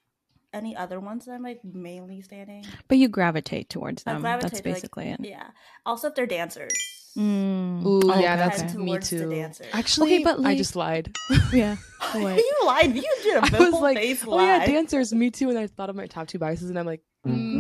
[0.53, 2.65] any other ones that I'm like mainly standing.
[2.89, 4.21] But you gravitate towards them.
[4.21, 5.21] gravitate That's to, like, basically it.
[5.21, 5.47] Yeah.
[5.87, 6.73] Also, if they're dancers,
[7.17, 7.85] Mm.
[7.85, 8.77] Ooh, Oh, yeah, that's okay.
[8.77, 9.29] Me too.
[9.31, 9.67] dancers.
[9.73, 11.13] Actually, Okay, but, I just lied.
[11.53, 11.77] yeah.
[12.13, 12.37] What?
[12.37, 12.95] you lied.
[12.95, 15.49] You did a I full was like, face oh yeah, dancers, me too.
[15.51, 17.58] And I thought of my top two biases, and I'm like, mm,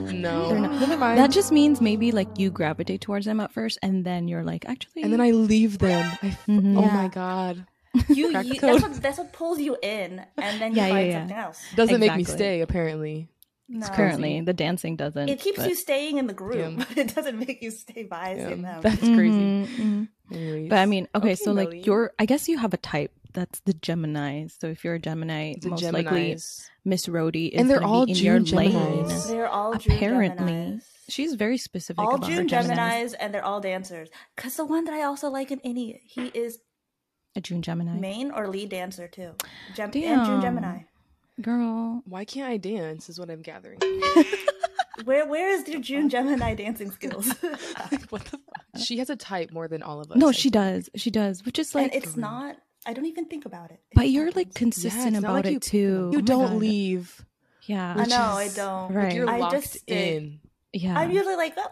[0.00, 1.18] no, not- never mind.
[1.18, 4.64] That just means maybe like you gravitate towards them at first, and then you're like,
[4.68, 6.06] actually, and then I leave them.
[6.22, 6.76] I f- Mhm.
[6.78, 6.94] Oh Yeah.
[6.94, 7.66] my god,
[8.08, 11.06] you, you that's what that's what pulls you in, and then you Yeah, yeah, find
[11.08, 11.18] yeah.
[11.20, 11.60] something else.
[11.76, 12.60] doesn't make me stay.
[12.60, 13.28] Apparently,
[13.68, 13.86] No.
[13.88, 15.28] currently the dancing doesn't.
[15.28, 16.76] it keeps but- you staying in the group, Damn.
[16.76, 18.80] but it doesn't make you stay biased Yeah, in them.
[18.82, 19.66] that's crazy.
[19.66, 20.68] Mhm, mhm.
[20.68, 21.82] But I mean, okay, Okay, so like Meli.
[21.84, 23.12] you're, I guess you have a type.
[23.34, 24.46] That's the Gemini.
[24.58, 26.60] So if you're a Gemini, the most likely Geminis.
[26.88, 28.72] Miss Rhodie is And they're all be in your June lane.
[28.72, 29.28] Geminis.
[29.28, 30.82] They're all June Apparently, Geminis.
[31.08, 32.76] she's very specific all about her June Geminis.
[32.76, 34.08] Geminis, and they're all dancers.
[34.36, 36.58] Cause the one that I also like in INI, he is
[37.36, 37.98] A June Gemini.
[37.98, 39.32] main or lead dancer too.
[39.76, 40.26] Gem- and Damn.
[40.26, 40.78] June Gemini.
[41.40, 43.08] Girl, Why can't I dance?
[43.08, 43.78] Is what I'm gathering.
[45.04, 47.28] Where where is your June Gemini dancing skills?
[48.08, 48.82] what the fuck?
[48.84, 50.16] She has a type more than all of us.
[50.16, 50.54] no, I she think.
[50.54, 50.90] does.
[50.96, 51.94] She does, which is and like.
[51.94, 52.56] it's not.
[52.86, 53.80] I don't even think about it.
[53.90, 56.10] It but you're like consistent it's not about like it you- too.
[56.12, 56.56] You Oh don't God.
[56.56, 57.24] leave.
[57.66, 57.94] Yeah.
[57.94, 58.16] I which know.
[58.16, 58.92] I don't.
[58.94, 59.04] Right.
[59.08, 59.82] Like you're I locked just stick.
[60.16, 60.40] in.
[60.72, 60.98] Yeah.
[60.98, 61.66] I'm usually like, oh,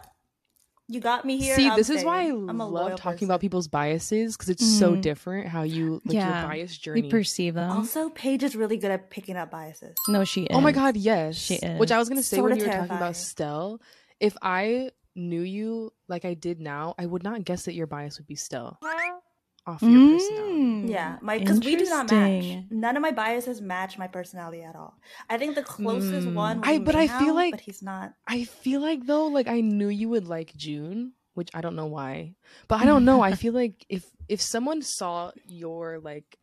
[0.89, 1.55] you got me here.
[1.55, 3.25] See, I'm this is why I I'm a love talking person.
[3.25, 5.01] about people's biases because it's so Mhm.
[5.01, 6.41] different how you like Yeah.
[6.41, 7.09] your bias we journey.
[7.09, 7.71] perceive them.
[7.71, 9.95] Also, Paige is really good at picking up biases.
[10.07, 10.55] no, she is.
[10.55, 11.35] oh my god, yes.
[11.35, 11.79] She is.
[11.79, 13.81] Which I was gonna say Sorta when you were talking about Stell.
[14.19, 18.17] If I knew you like I did now, I would not guess that your bias
[18.19, 18.77] would be Stell
[19.67, 20.57] off your personality.
[20.57, 22.63] Mm, Yeah, my because we do not match.
[22.71, 24.97] None of my biases match my personality at all.
[25.29, 26.33] I think the closest Mm.
[26.33, 26.61] one.
[26.63, 28.13] I- but I feel Mayhow, like- but he's not.
[28.27, 31.85] I feel like though, like I knew you would like Jun, which I don't know
[31.87, 32.35] why,
[32.67, 33.21] but I don't know.
[33.21, 36.37] I feel like if if someone saw your like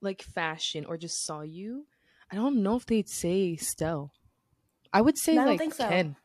[0.00, 1.86] like fashion or just saw you,
[2.30, 4.12] I don't know if they'd say Stell.
[4.92, 5.86] I would say I don't like think so.
[5.88, 6.16] Ken.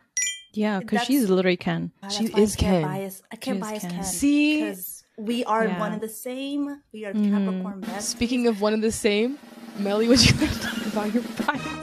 [0.53, 1.91] Yeah, because she's literally Ken.
[2.01, 2.81] Uh, She is I can't Ken.
[2.83, 3.21] bias.
[3.29, 3.91] I can't bias Ken.
[3.91, 4.03] Ken.
[4.05, 4.73] See?
[5.17, 5.79] Because we are Yeah.
[5.79, 6.81] one and the same.
[6.93, 7.31] We are Mhm.
[7.31, 8.09] Capricorn best.
[8.09, 9.37] Speaking of one and the same,
[9.79, 11.61] Meli, would you like to talk about your bias?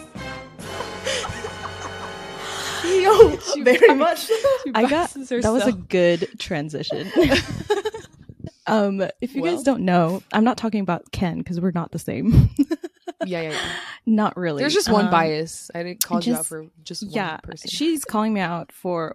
[2.84, 3.98] Yo, She very bias-
[4.30, 4.38] much.
[4.74, 7.10] I got biases that was a good transition.
[8.66, 9.54] um, if you Well.
[9.54, 12.50] guys don't know, I'm not talking about Ken because we're not the same.
[13.24, 13.58] yeah, yeah, yeah.
[14.04, 14.60] not really.
[14.62, 15.70] There's just one Um, bias.
[15.74, 17.70] I didn't call you out for just one Yeah, person.
[17.70, 19.14] she's calling me out for.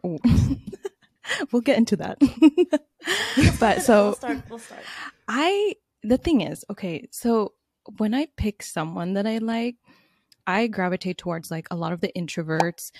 [1.52, 2.20] we'll get into that.
[3.60, 4.38] but so we'll start.
[4.50, 4.82] We'll start.
[5.28, 7.54] I the thing is, okay, so
[7.98, 9.76] when I pick someone that I like,
[10.46, 12.92] I gravitate towards like a lot of the introverts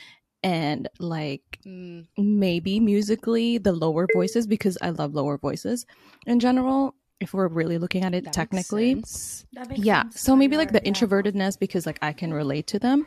[0.44, 5.86] and like Mm, maybe musically the lower voices because I love lower voices
[6.26, 6.96] in general.
[7.20, 9.46] If we're really looking at it that technically, sense.
[9.54, 10.04] That makes yeah.
[10.12, 10.92] So maybe like the yeah.
[10.92, 13.06] introvertedness because like I can relate to them,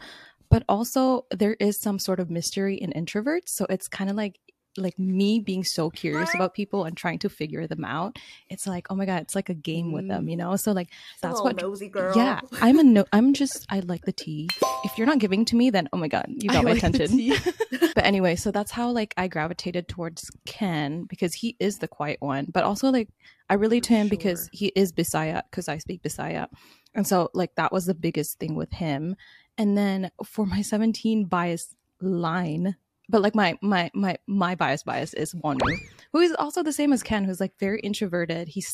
[0.51, 3.49] but also there is some sort of mystery in introverts.
[3.51, 4.39] So it's kind of like
[4.77, 8.19] like me being so curious about people and trying to figure them out.
[8.49, 10.51] It's like oh my god, it's like a game with them, you know.
[10.51, 10.61] Mm.
[10.61, 12.17] So like that's what nosy girl.
[12.17, 13.05] yeah, I'm a no.
[13.13, 14.49] I'm just I like the tea.
[14.85, 16.83] If you're not giving to me, then oh my god, you I got my like
[16.83, 17.33] attention.
[17.95, 22.19] but anyway, so that's how like I gravitated towards Ken because he is the quiet
[22.21, 23.09] one, but also like
[23.49, 26.47] I relate to him because he is Bisaya because I speak Bisaya,
[26.95, 29.17] and so like that was the biggest thing with him.
[29.59, 32.77] And then for my 17 bias line,
[33.11, 35.77] but like my my my my bias bias is Wonwoo,
[36.13, 38.49] who is also the same as Ken, who's like very introverted.
[38.49, 38.65] He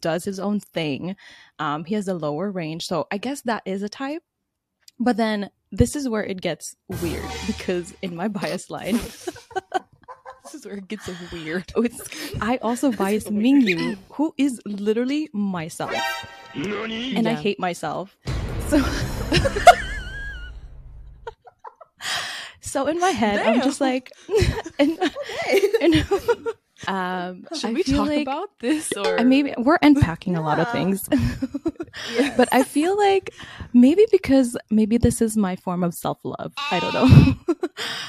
[0.00, 1.16] does his own thing.
[1.58, 4.22] Um, he has a lower range, so I guess that is a type.
[4.98, 8.98] But then this is where it gets weird because in my bias line,
[10.44, 11.72] This is where it gets weird.
[11.76, 15.94] it's, I also bias Mingyu, who is literally myself,
[16.54, 18.16] and I hate myself.
[18.68, 18.78] So,
[22.74, 24.10] so in my head, I'm just like,
[24.80, 24.98] and,
[25.80, 25.94] and
[26.88, 30.70] um, Should I we talk like, about this or maybe we're unpacking a lot of
[30.72, 31.08] things.
[32.12, 32.36] Yes.
[32.36, 33.30] but I feel like
[33.72, 36.52] maybe because maybe this is my form of self love.
[36.72, 37.54] I don't know.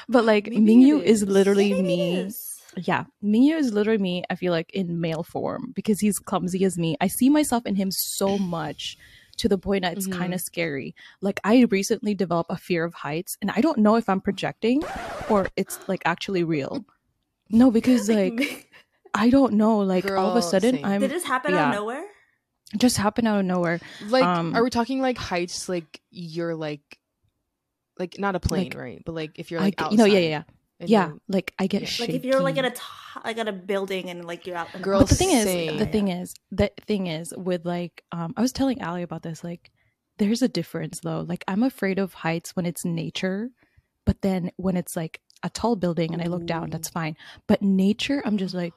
[0.10, 1.22] but like Maybe Mingyu is.
[1.22, 1.30] is.
[1.30, 2.32] literally Maybe me.
[2.78, 4.24] Yeah, Mingyu is literally me.
[4.32, 6.98] I feel like in male form because he's clumsy as me.
[7.00, 8.98] I see myself in him so much
[9.38, 10.18] to the point that it's Mhm.
[10.18, 10.96] kind of scary.
[11.22, 14.84] Like I recently developed a fear of heights, and I don't know if I'm projecting
[15.30, 16.86] or it's like actually real.
[17.50, 18.72] No, because like
[19.14, 19.78] I don't know.
[19.78, 20.86] Like all of a sudden, same.
[20.86, 21.66] I'm did this happen yeah.
[21.68, 22.04] out of nowhere?
[22.78, 23.80] just happened out of nowhere.
[24.08, 26.98] like um, are we talking like heights like you're like
[28.00, 29.02] like not a plane, Like, right?
[29.06, 30.44] But like if you're I like get- you know, yeah, yeah, yeah.
[30.80, 31.88] Outside and Yeah, you're- like I get Yeah.
[31.88, 32.12] shaky.
[32.14, 32.82] Like if you're like at a t-
[33.24, 34.68] like at a building and like you're out.
[34.74, 35.78] in the Girl, but the thing is, same.
[35.78, 39.44] the thing is, the thing is with like, um, I was telling Ali about this.
[39.44, 39.72] Like,
[40.18, 41.26] there's a difference though.
[41.28, 43.50] Like, I'm afraid of heights when it's nature,
[44.06, 47.16] but then when it's like a tall building and I look down, that's fine.
[47.48, 48.74] But nature, I'm just like,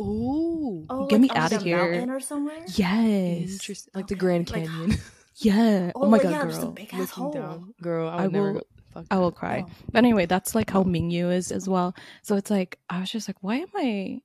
[0.00, 0.86] Ooh.
[0.88, 1.76] Oh, Get like me on, outta like, a here.
[1.92, 2.64] mountain or somewhere.
[2.74, 3.90] yes, Interesting.
[3.94, 4.20] Like the Okay.
[4.20, 4.98] Grand Like, Canyon.
[5.36, 5.92] yeah.
[5.94, 7.32] Oh, Oh, my god, yeah, just a girl, big ass Looking hole.
[7.32, 7.74] down.
[7.82, 8.66] Girl, I would I never will- go.
[8.92, 9.36] Fuck I will that.
[9.38, 9.64] cry.
[9.66, 9.70] Oh.
[9.92, 11.94] But anyway, that's like how Mingyu is as well.
[12.22, 14.20] So it's like I was just like, why am I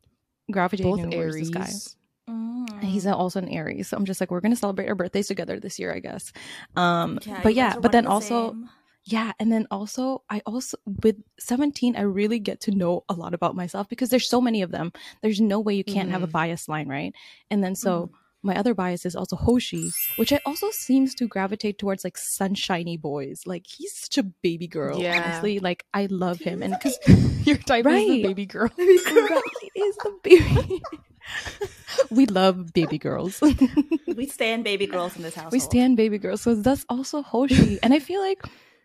[0.52, 1.52] gravitating Both towards Aries.
[1.52, 1.94] this
[2.28, 2.32] guy?
[2.34, 2.70] Mm.
[2.74, 5.60] And he's also an Aries, so I'm just like, we're gonna celebrate our birthdays together
[5.60, 6.32] this year, I guess.
[6.76, 8.70] Um, Yeah, but yeah, but then the also, same.
[9.06, 13.34] yeah, and then also, I also with 17, I really get to know a lot
[13.34, 14.92] about myself because there's so many of them.
[15.22, 16.32] There's no way you can't have a Mhm.
[16.34, 17.14] bias line, right?
[17.50, 18.04] And then so.
[18.08, 18.14] Mm-hmm.
[18.48, 22.98] My other bias is also Hoshi, which I also seems to gravitate towards like sunshiny
[22.98, 23.42] boys.
[23.46, 25.22] Like he's such a baby girl, Yeah.
[25.22, 25.60] honestly.
[25.60, 26.98] Like I love him, and because
[27.46, 28.24] Your type is the Right.
[28.24, 28.72] baby girl.
[28.78, 30.82] right, he is the baby.
[32.10, 33.42] we love baby girls.
[34.16, 35.52] we stand baby girls in this house.
[35.52, 38.42] we stand baby girls so that's also hoshi and i feel like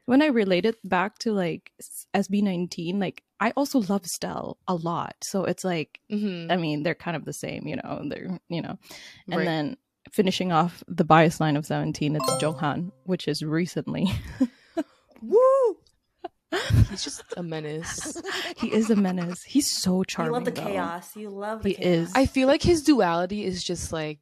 [0.07, 1.70] when i relate it back to like
[2.16, 5.16] sb19 like I also love Stell a lot.
[5.22, 6.50] So it's like, Mhm.
[6.50, 8.02] I mean, they're kind of the same, you know.
[8.09, 8.78] They're you know,
[9.28, 9.44] and Right.
[9.44, 9.76] then
[10.12, 14.07] finishing off the bias line of seventeen, it's Jeonghan, which is recently.
[15.22, 15.76] Woo!
[16.90, 18.20] He's just a menace.
[18.57, 19.42] he is a menace.
[19.42, 20.31] He's so charming.
[20.31, 20.66] You love the though.
[20.66, 21.16] chaos.
[21.16, 22.09] You love the He chaos.
[22.09, 22.12] is.
[22.14, 24.18] I feel like his duality is just like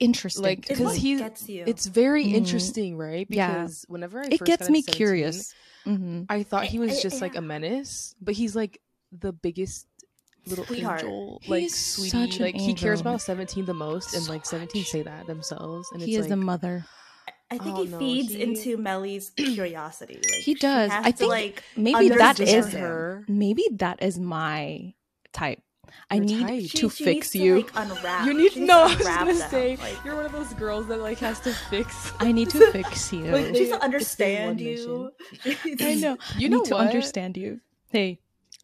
[0.00, 0.42] Interesting.
[0.42, 1.62] Like, because he gets you.
[1.66, 2.32] it's very Mhm.
[2.34, 3.26] interesting, right?
[3.30, 3.62] Yeah.
[3.62, 5.54] Because whenever I it gets got me 17, curious.
[5.84, 9.32] Hmm I thought he was I- I- just like a menace, but he's like the
[9.32, 9.86] biggest
[10.46, 11.00] little Sweetheart.
[11.02, 12.10] angel, like He's sweetie.
[12.10, 14.88] such an like he cares about Seventeen the most, and like Seventeen much.
[14.90, 16.84] say that themselves, and He it's is the mother.
[17.50, 20.14] I think Oh, he no, feeds he- into Meli's curiosity.
[20.14, 20.90] Like, He does.
[20.90, 22.82] has I to, think like Maybe that understand is for him.
[22.84, 23.24] her.
[23.28, 24.94] maybe that is my
[25.32, 25.60] type.
[26.10, 26.60] I Your need type.
[26.62, 27.62] She, to she fix needs you.
[27.62, 28.26] To, like, unwrap.
[28.26, 28.84] You need she to needs know.
[28.84, 31.40] I to was gonna them, say like- you're one of those girls that like has
[31.40, 32.12] to fix.
[32.20, 33.24] I need to fix you.
[33.24, 35.10] Like, she needs They- to understand you.
[35.80, 36.16] I know.
[36.36, 37.60] You I know need to understand you.
[37.90, 38.20] Hey,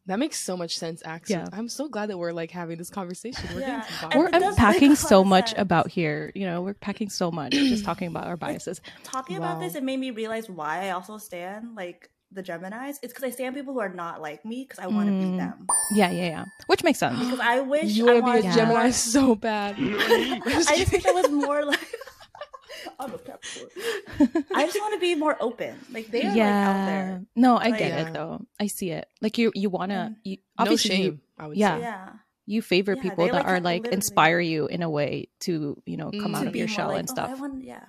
[0.07, 1.03] That makes so much sense.
[1.05, 1.47] Actually, Yeah.
[1.53, 3.49] I'm so glad that we're like having this conversation.
[3.55, 3.81] We're Yeah.
[3.81, 4.59] getting to the And bottom we're it of does this.
[4.59, 5.61] unpacking make a lot so of much sense.
[5.61, 6.33] about here.
[6.35, 8.81] You know, we're packing so much just talking about our biases.
[9.05, 12.97] Talking about this, it made me realize why I also stand like the Geminis.
[13.03, 15.33] It's because I stand people who are not like me because I want to Mm.
[15.33, 15.67] be them.
[15.95, 16.45] Yeah, yeah, yeah.
[16.67, 17.19] Which makes sense.
[17.19, 18.57] Because I wish You I want to be a Yeah.
[18.57, 19.77] Gemini more- so bad.
[19.79, 21.81] I just wish I was more like.
[23.01, 24.45] I'm a Capricorn.
[24.55, 25.75] I just want to be more open.
[25.93, 27.23] Like they are like out there.
[27.35, 28.09] No, I Like- get Yeah.
[28.09, 28.47] it though.
[28.61, 29.09] I see it.
[29.21, 29.95] Like you, you wanna.
[30.13, 31.05] And You, no obviously, shame.
[31.05, 31.77] you, I would Yeah.
[31.77, 31.83] say.
[31.83, 32.09] Yeah.
[32.51, 35.83] you favor Yeah, people that like, are like literally- inspire you in a way to
[35.85, 36.37] you know come Mm.
[36.37, 37.31] out To of your shell like, and "Oh, stuff.
[37.31, 37.85] I want, yeah.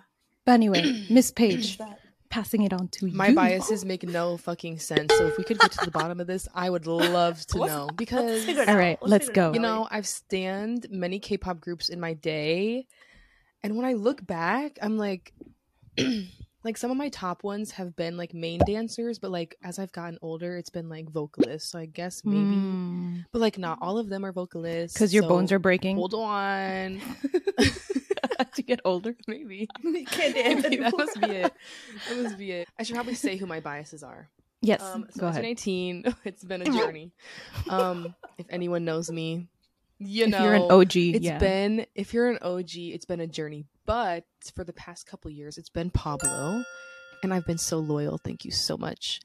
[0.45, 1.97] But anyway, Miss Page, That-
[2.29, 3.33] passing it on to My you.
[3.35, 5.13] My biases make no fucking sense.
[5.17, 7.73] So if we could get to the bottom of this, I would love to Let's-
[7.73, 8.79] know Let's because figure it All out.
[8.79, 9.55] right, Let's let's figure it out, go.
[9.55, 12.87] you know I've stanned many K-pop groups in my day,
[13.63, 15.33] and when I look back, I'm like,
[16.63, 19.91] like some of my top ones have been like main dancers, but like as I've
[19.91, 21.71] gotten older, it's been like vocalists.
[21.71, 23.17] So I guess maybe, hmm.
[23.31, 26.13] but like not all of them are vocalists because your so bones are breaking Hold
[26.13, 27.01] on,
[28.51, 29.15] as you get older.
[29.27, 29.67] maybe.
[29.83, 31.53] Maybe that must be it.
[32.07, 32.67] That must be it.
[32.77, 34.29] I should probably say who my biases are.
[34.61, 35.43] Yes, Um, so go ahead.
[35.57, 37.11] 2019, it's been a journey.
[37.69, 39.47] Um, if anyone knows me,
[39.99, 41.37] you know, If you're an OG, it's yeah.
[41.37, 43.65] been if you're an OG, it's been a journey.
[43.85, 44.25] But
[44.55, 46.63] for the past couple years, it's been Pablo,
[47.23, 48.17] and I've been so loyal.
[48.17, 49.19] Thank you so much.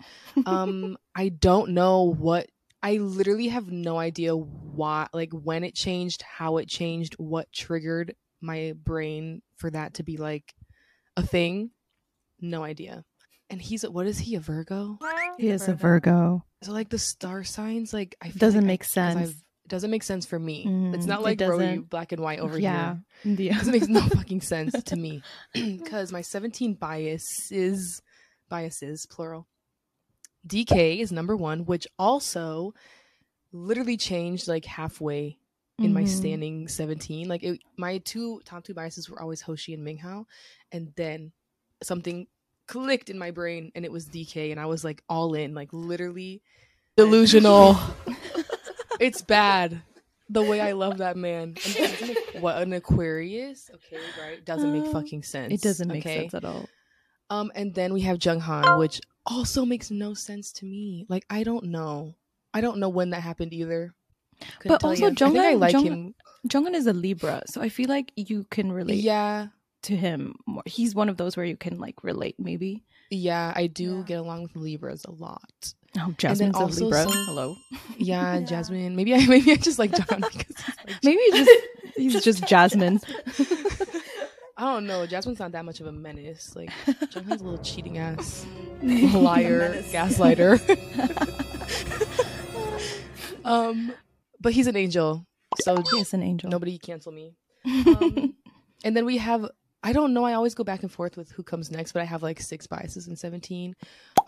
[0.47, 2.49] Um, I don't know what.
[2.83, 8.15] I literally have no idea why, like when it changed, how it changed, what triggered
[8.45, 10.55] my brain for that to be like
[11.17, 11.71] a thing.
[12.41, 13.05] No idea.
[13.51, 14.99] And he's what is he a Virgo?
[15.39, 16.45] he is a Virgo.
[16.63, 19.17] So like the star signs, like I feel Doesn't like I- sense.
[19.31, 20.59] I've- It doesn't make sense for me.
[20.95, 21.89] it's Mm, not like Brody doesn't.
[21.91, 23.33] black and white over yeah, here.
[23.53, 23.61] yeah.
[23.61, 25.23] It makes no fucking sense to me
[25.55, 28.03] because my 17 biases,
[28.51, 29.47] biases plural.
[30.47, 32.75] DK is number one, which also
[33.53, 35.39] literally changed like halfway
[35.79, 36.09] in my Mhm.
[36.09, 37.29] standing 17.
[37.29, 40.25] Like it, my two top two biases were always Hoshi and Minghao,
[40.73, 41.33] and then
[41.83, 42.27] something
[42.67, 45.71] clicked in my brain and it was DK, and I was like all in, like
[45.73, 46.43] literally
[46.97, 47.77] delusional.
[49.01, 49.83] it's bad.
[50.31, 51.43] The way I love that man.
[51.49, 53.71] And he's an aqu- what an Aquarius?
[53.75, 54.45] Okay, right?
[54.45, 55.53] Doesn't make Uh, fucking sense.
[55.53, 56.21] It doesn't make okay?
[56.21, 56.69] sense at all.
[57.31, 61.05] Um, and then we have Jeonghan, which also makes no sense to me.
[61.09, 62.15] Like I don't know.
[62.55, 63.95] I don't know when that happened either.
[64.61, 65.41] Couldn't But also you.
[65.41, 66.15] I I like Jung- him.
[66.49, 69.47] Jungkook is a Libra, so I feel like you can relate Yeah,
[69.85, 70.63] to him more.
[70.67, 72.85] He's one of those where you can like relate, maybe.
[73.11, 74.03] yeah, I do Yeah.
[74.07, 75.75] get along with Libras a lot.
[75.99, 77.05] Oh, Jasmine's a Libra.
[77.05, 77.57] some- Hello.
[77.97, 78.41] Yeah, Yeah.
[78.47, 78.95] Jasmine.
[78.97, 80.47] Maybe I maybe I just like because like
[81.05, 81.51] Maybe he's just
[81.97, 83.01] he's just Jasmine.
[84.57, 85.07] I don't know.
[85.07, 86.55] Jasmine's not that much of a menace.
[86.55, 88.45] Like Jeonghan's a little cheating ass
[88.83, 90.61] liar, gaslighter.
[93.45, 93.93] um,
[94.45, 95.27] but he's an angel,
[95.63, 96.49] so he's an angel.
[96.51, 97.35] nobody cancel me.
[97.67, 98.35] Um,
[98.85, 99.49] and then we have
[99.83, 100.25] I don't know.
[100.25, 102.67] I always go back and forth with who comes next, but I have like six
[102.67, 103.75] biases in seventeen.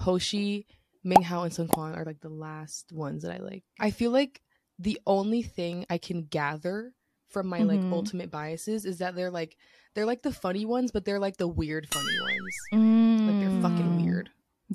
[0.01, 0.67] Hoshi,
[1.05, 3.63] Minghao, and Seungkwan are like the last ones that I like.
[3.81, 4.41] I feel like
[4.79, 6.93] the only thing I can gather
[7.31, 7.93] from my like Mhm.
[7.93, 9.57] ultimate biases is that they're like
[9.95, 13.27] they're like the funny ones, but they're like the weird funny ones.
[13.27, 13.97] Like they're fucking Mm.
[14.03, 14.06] weird.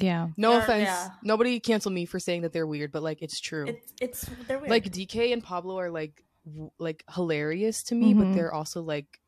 [0.02, 0.30] Yeah.
[0.38, 0.84] No They're- offense.
[0.88, 1.10] yeah.
[1.24, 3.68] Nobody cancel me for saying that they're weird, but like it's true.
[3.68, 4.70] It's it's they're weird.
[4.70, 8.18] like DK and Pablo are like w- like hilarious to me, Mhm.
[8.20, 9.20] but they're also like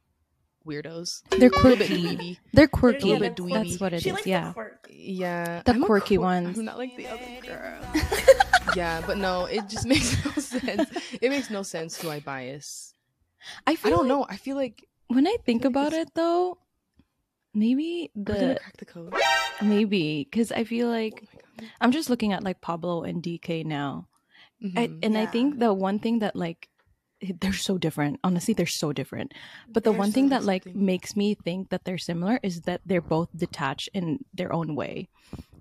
[0.66, 1.22] weirdos.
[1.30, 2.04] They're A little bit quirky.
[2.18, 2.38] dweeby.
[2.54, 3.08] They're quirky.
[3.10, 3.68] yeah, little bit dweeby.
[3.70, 4.16] That's what it she is.
[4.16, 4.48] likes Yeah.
[4.48, 4.88] the quirk.
[4.92, 6.58] Yeah, The I'm quirky quir- ones.
[6.58, 7.82] I'm not like the other girl.
[8.76, 10.90] yeah, but no, it just makes no sense.
[11.22, 12.94] It makes no sense who I bias.
[13.68, 14.26] I I don't like know.
[14.30, 16.58] I feel like when I think feel like about it though,
[17.54, 19.14] maybe the crack the code.
[19.62, 21.22] maybe because I feel Oh like
[21.60, 21.70] God.
[21.82, 24.08] I'm just looking at like Pablo and DK now,
[24.76, 25.00] I, Mhm.
[25.04, 26.70] and I think the one thing that like
[27.40, 28.20] they're so different.
[28.24, 29.34] Honestly, they're so different.
[29.72, 32.62] But the They're one so thing that like makes me think that they're similar is
[32.62, 35.08] that they're both detached in their own way.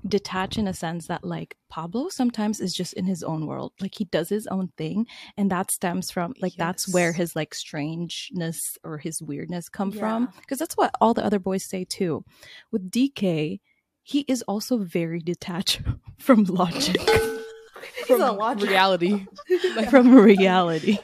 [0.06, 3.72] Detached in a sense that like Pablo sometimes is just in his own world.
[3.80, 7.54] Like he does his own thing and that stems from like that's where his like
[7.54, 12.24] strangeness or his weirdness come from because that's what all the other boys say too.
[12.72, 13.60] With DK,
[14.02, 15.80] he is also very detached
[16.18, 16.96] from logic,
[18.06, 18.68] He's From logic.
[18.68, 19.26] reality.
[19.76, 20.98] Like, from reality.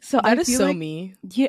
[0.00, 1.14] So I that is feel so like me.
[1.22, 1.48] yeah.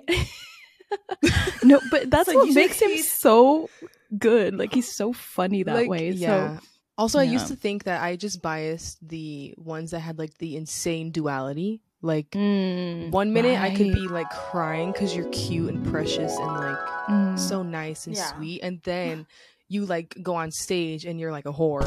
[1.64, 3.70] no, but that's what makes him so
[4.18, 4.56] good.
[4.58, 6.10] Like he's so funny that Like, way.
[6.12, 6.58] Yeah.
[6.58, 6.64] So
[6.98, 10.56] also, I used to think that I just biased the ones that had like the
[10.56, 11.82] insane duality.
[12.04, 16.48] Like Mm, one minute I could be like crying because you're cute and precious and
[16.48, 16.78] like
[17.10, 17.38] Mm.
[17.40, 18.36] so nice and Yeah.
[18.36, 19.28] sweet, and then
[19.68, 21.86] you like go on stage and you're like a whore,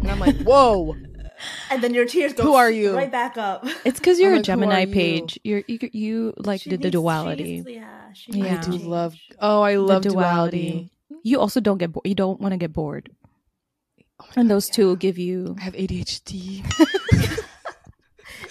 [0.00, 0.94] and I'm like, whoa.
[1.70, 2.94] And then your tears go Who are you?
[2.94, 3.66] right back up.
[3.84, 4.92] It's because you're I'm a like, Gemini are you?
[4.94, 5.38] Paige.
[5.44, 7.62] You're you you like She the, the duality.
[7.64, 7.82] she's-
[8.28, 8.58] Yeah, Yeah.
[8.58, 9.14] I do love.
[9.40, 10.58] Oh, I love duality.
[10.58, 10.90] duality.
[11.22, 13.10] You also don't get bo- you don't want to get bored,
[14.20, 15.56] Oh and God, those two give you.
[15.58, 16.64] I have ADHD.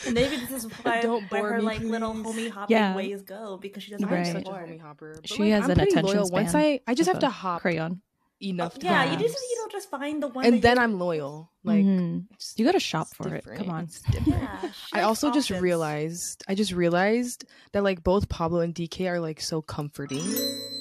[0.05, 2.25] And maybe this is why Don't where bore her me, like little please.
[2.25, 2.95] homie hopping Yeah.
[2.95, 4.25] ways go because she doesn't I'm Right.
[4.25, 4.67] have such a support.
[4.69, 5.13] homie hopper.
[5.21, 6.29] But, She like, has I'm an pretty attention loyal.
[6.31, 8.01] Once I, I just have to hop Crayon,
[8.41, 10.45] enough Yeah, times, you just you don't just find the one.
[10.45, 11.51] and then you- I'm loyal.
[11.63, 12.25] Like Mhm.
[12.55, 13.45] you got to shop it's for it.
[13.57, 13.83] Come on.
[13.83, 14.41] It's different.
[14.41, 15.61] Yeah, I likes also just options.
[15.61, 20.25] realized I just realized that like both Pablo and DK are like so comforting.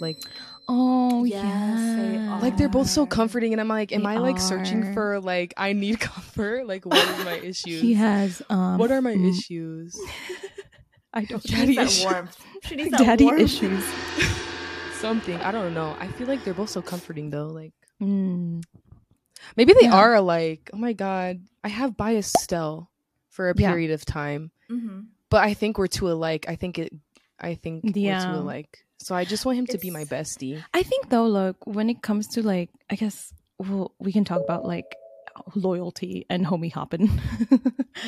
[0.00, 0.16] Like
[0.72, 2.38] Oh Yes, they yeah.
[2.40, 5.52] like they're both so comforting and I'm like, am They I like searching for like
[5.56, 6.66] I need comfort?
[6.68, 7.80] Like what are my issues?
[7.80, 8.78] He has um.
[8.78, 9.98] what are my mm, issues?
[11.12, 11.42] I don't.
[11.42, 12.04] She Daddy needs that issues.
[12.04, 12.44] warmth.
[12.62, 13.40] She needs that Daddy warmth.
[13.42, 13.84] issues.
[14.94, 15.36] Something.
[15.40, 15.96] I don't know.
[15.98, 17.48] I feel like they're both so comforting though.
[17.48, 18.62] Like Mm.
[19.56, 19.94] maybe they Yeah.
[19.96, 20.70] are alike.
[20.72, 21.40] Oh my god.
[21.64, 22.90] I have bias still
[23.28, 23.70] for a Yeah.
[23.70, 24.52] period of time.
[24.70, 25.06] Mhm.
[25.30, 26.46] But I think we're too alike.
[26.48, 26.92] I think it
[27.40, 28.26] I think we're Yeah.
[28.26, 28.78] too alike.
[28.98, 30.62] So I just want him to be my bestie.
[30.74, 34.42] I think though, look, when it comes to like, I guess well, we can talk
[34.42, 34.84] about like
[35.54, 37.08] loyalty and homie hopping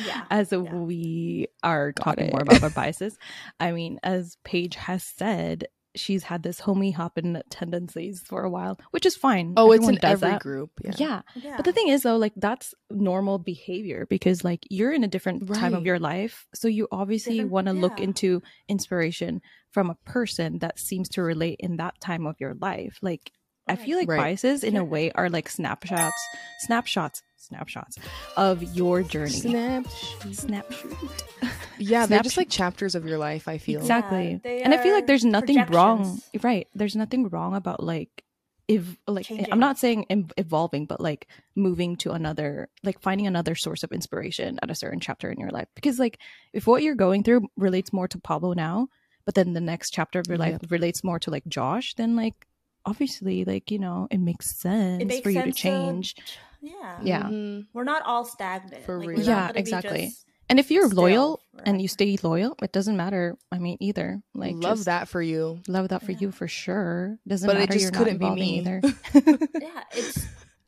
[0.05, 0.59] Yeah, as yeah.
[0.59, 2.31] we are talking it.
[2.31, 3.17] more about our biases.
[3.59, 5.65] I mean, as Paige has said,
[5.95, 9.53] she's had this homie hopping tendencies for a while, which is fine.
[9.57, 10.41] Oh, it's Everyone in every that.
[10.41, 10.71] group.
[10.83, 10.91] Yeah.
[10.97, 11.21] Yeah.
[11.35, 11.55] Yeah.
[11.57, 15.47] But the thing is though, like that's normal behavior because like you're in a different
[15.53, 16.47] time of your life.
[16.53, 21.57] So you obviously want to look into inspiration from a person that seems to relate
[21.59, 22.97] in that time of your life.
[23.01, 23.31] Like
[23.67, 24.17] I feel like Right.
[24.17, 26.21] biases in a way are like snapshots,
[26.59, 27.97] snapshots, snapshots
[28.37, 29.29] of your journey.
[29.31, 29.87] Snap.
[30.31, 31.23] Snapshot.
[31.79, 33.81] Yeah, they're just like chapters of your life, I feel.
[33.81, 34.39] Exactly.
[34.43, 36.21] they and I feel like there's nothing wrong.
[36.41, 36.67] Right.
[36.75, 38.23] There's nothing wrong about like
[38.67, 39.51] if like eh, Changing.
[39.51, 40.05] I'm not saying
[40.37, 44.99] evolving but like moving to another like finding another source of inspiration at a certain
[44.99, 46.17] chapter in your life because like
[46.53, 48.87] if what you're going through relates more to Pablo now
[49.25, 52.47] but then the next chapter of your life relates more to like Josh then like
[52.85, 56.15] obviously like you know it makes sense It makes for you to sense change
[56.63, 56.99] yeah.
[57.03, 57.23] Yeah.
[57.23, 57.67] Mhm.
[57.73, 58.83] We're not all stagnant.
[58.85, 59.21] For Like, real.
[59.21, 60.11] Yeah, exactly.
[60.49, 64.21] and if you're still loyal and you stay loyal it doesn't matter I mean either
[64.33, 65.59] like Love just- that for you.
[65.67, 66.17] love that for Yeah.
[66.21, 67.19] you for sure.
[67.27, 68.59] Doesn't matter, But it just you're couldn't be me.
[68.59, 68.81] either.
[69.61, 70.25] Yeah, it's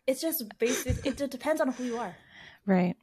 [0.08, 1.03] it's just basic.
[1.05, 2.15] It, it depends on who you are.
[2.65, 2.95] right.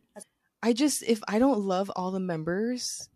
[0.62, 3.09] I just if I don't love all the members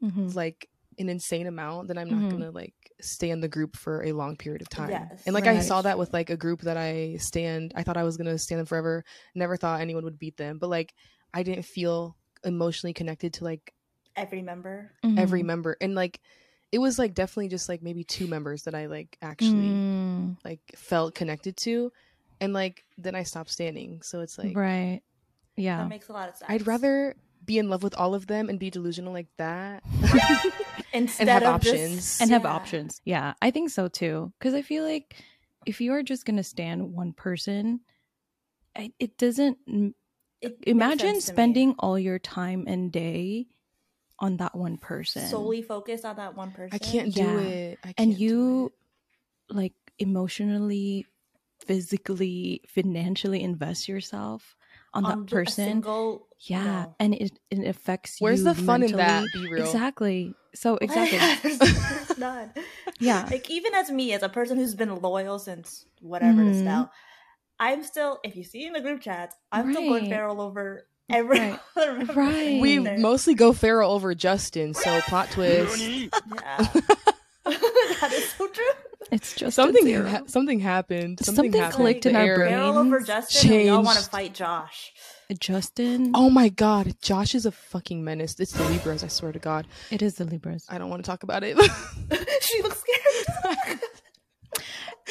[0.00, 0.68] hmm like
[0.98, 2.30] an insane amount, then I'm not Mhm.
[2.30, 4.90] gonna like stay in the group for a long period of time.
[4.90, 5.22] Yes.
[5.26, 8.02] And like I saw that with like a group that I stand I thought I
[8.04, 9.04] was gonna stand them forever.
[9.34, 10.58] Never thought anyone would beat them.
[10.58, 10.94] But like
[11.32, 13.74] I didn't feel emotionally connected to like
[14.16, 14.92] Every member.
[15.16, 15.46] every Mm-hmm.
[15.46, 15.76] member.
[15.80, 16.20] And like
[16.72, 20.60] it was like definitely just like maybe two members that I like actually Mm, like
[20.76, 21.92] felt connected to.
[22.40, 24.02] And like then I stopped standing.
[24.02, 25.00] So it's like right.
[25.56, 25.78] Yeah.
[25.78, 26.50] That makes a lot of sense.
[26.50, 29.82] I'd rather be in love with all of them and be delusional like that
[30.92, 32.20] instead and have of just- options.
[32.20, 32.52] and have Yeah.
[32.52, 33.00] options.
[33.04, 34.32] Yeah, I think so too.
[34.38, 35.16] Because I feel like
[35.66, 37.80] if you are just gonna stand one person,
[38.76, 39.58] I, it doesn't.
[40.40, 41.32] It Imagine sense me.
[41.32, 43.46] spending all your time and day
[44.18, 45.26] on that one person.
[45.26, 46.74] solely focused on that one person.
[46.74, 47.38] I can't do Yeah.
[47.40, 47.78] it.
[47.82, 48.66] I can't and do you
[49.48, 49.54] it.
[49.54, 51.06] like emotionally,
[51.64, 54.54] physically, financially invest yourself
[54.94, 55.64] on, that person.
[55.66, 56.96] single, yeah, no.
[57.00, 59.26] and it it affects Where's you Where's the fun in that?
[59.32, 59.64] Be real.
[59.64, 60.34] Exactly.
[60.54, 61.18] So exactly.
[61.18, 62.52] there's, there's none.
[63.00, 63.26] Yeah.
[63.30, 66.52] Like even as me, as a person who's been loyal since whatever Mhm.
[66.52, 66.90] this now,
[67.58, 68.20] I'm still.
[68.24, 70.10] If you see in the group chats, I'm still going Right.
[70.10, 71.58] feral over every Right.
[71.76, 72.60] other Right.
[72.60, 72.98] We there.
[72.98, 75.78] mostly go feral over Justin, so plot twist.
[75.78, 76.10] yeah.
[77.44, 78.64] that is so true.
[79.14, 80.08] It's just something zero.
[80.08, 81.20] ha- something happened.
[81.24, 81.76] Something, Something happened.
[81.76, 82.50] clicked The in our brain.
[82.50, 83.50] Barrel over Brains Justin.
[83.52, 84.92] And we all want to fight Josh.
[85.40, 86.10] Justin.
[86.14, 88.38] Oh my god, Josh is a fucking menace.
[88.40, 89.66] It's the Libras, I swear to God.
[89.90, 90.66] it is the Libras.
[90.68, 91.56] I don't want to talk about it.
[92.42, 93.80] she looks scared.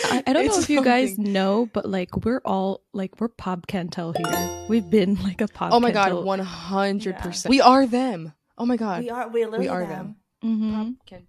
[0.05, 1.33] I, I don't know It's if you guys something.
[1.33, 4.65] know, but like we're all like we're Pop Cantel here.
[4.67, 5.71] We've been like a Pop.
[5.71, 7.49] oh my god, one hundred percent.
[7.49, 8.33] We are them.
[8.57, 9.03] Oh my god.
[9.03, 9.27] we are.
[9.29, 10.17] We're literally are them.
[10.43, 10.95] Mhm.
[11.05, 11.27] Can-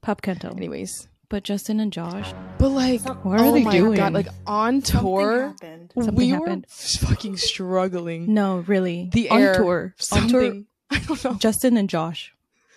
[0.00, 0.56] Pop Cantel.
[0.56, 3.96] Anyways, But Justin and Josh, but like, Some- what are oh they my doing?
[3.96, 5.92] god, like on Something tour, happened.
[5.94, 6.66] Something we happened.
[6.68, 8.32] were fucking struggling.
[8.32, 10.62] no, really, The on air, tour, on tour.
[10.90, 11.34] I don't know.
[11.34, 12.32] Justin and Josh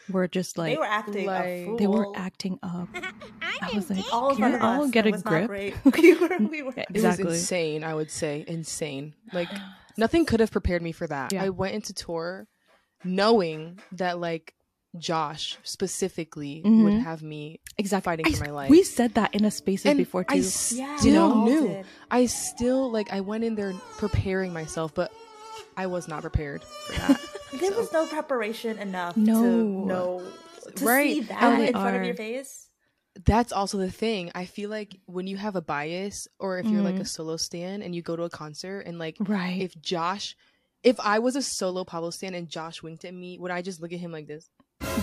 [0.09, 1.77] were just like they were acting like- a fool.
[1.77, 2.89] they were acting up.
[3.61, 5.49] I was like, all in can front of all get a grip?
[5.97, 6.37] we were.
[6.39, 6.73] We were.
[6.75, 7.23] Yeah, It exactly.
[7.25, 7.85] was insane.
[7.85, 9.13] I would say insane.
[9.31, 9.47] Like
[9.97, 11.31] nothing could have prepared me for that.
[11.31, 11.43] Yeah.
[11.43, 12.47] I went into tour
[13.05, 14.53] knowing that like
[14.97, 17.03] Josh specifically would Mhm.
[17.03, 17.59] have me.
[17.77, 18.05] Exactly.
[18.11, 18.69] fighting I for my life.
[18.69, 20.33] We said that in a spaces And before too.
[20.33, 21.67] I Yeah, still we knew.
[21.67, 21.85] did.
[22.09, 23.11] I still like.
[23.13, 25.11] I went in there preparing myself, but
[25.77, 27.21] I was not prepared for that.
[27.53, 29.41] There So- was no preparation enough No.
[29.43, 30.31] to know
[30.77, 31.15] to Right.
[31.15, 32.69] see that they in front of your face.
[33.25, 34.31] That's also the thing.
[34.33, 37.01] I feel like when you have a bias, or if you're like Mhm.
[37.01, 39.61] a solo stan and you go to a concert, and like right.
[39.61, 40.37] if Josh,
[40.81, 43.81] if I was a solo Pablo stan and Josh winked at me, would I just
[43.81, 44.49] look at him like this?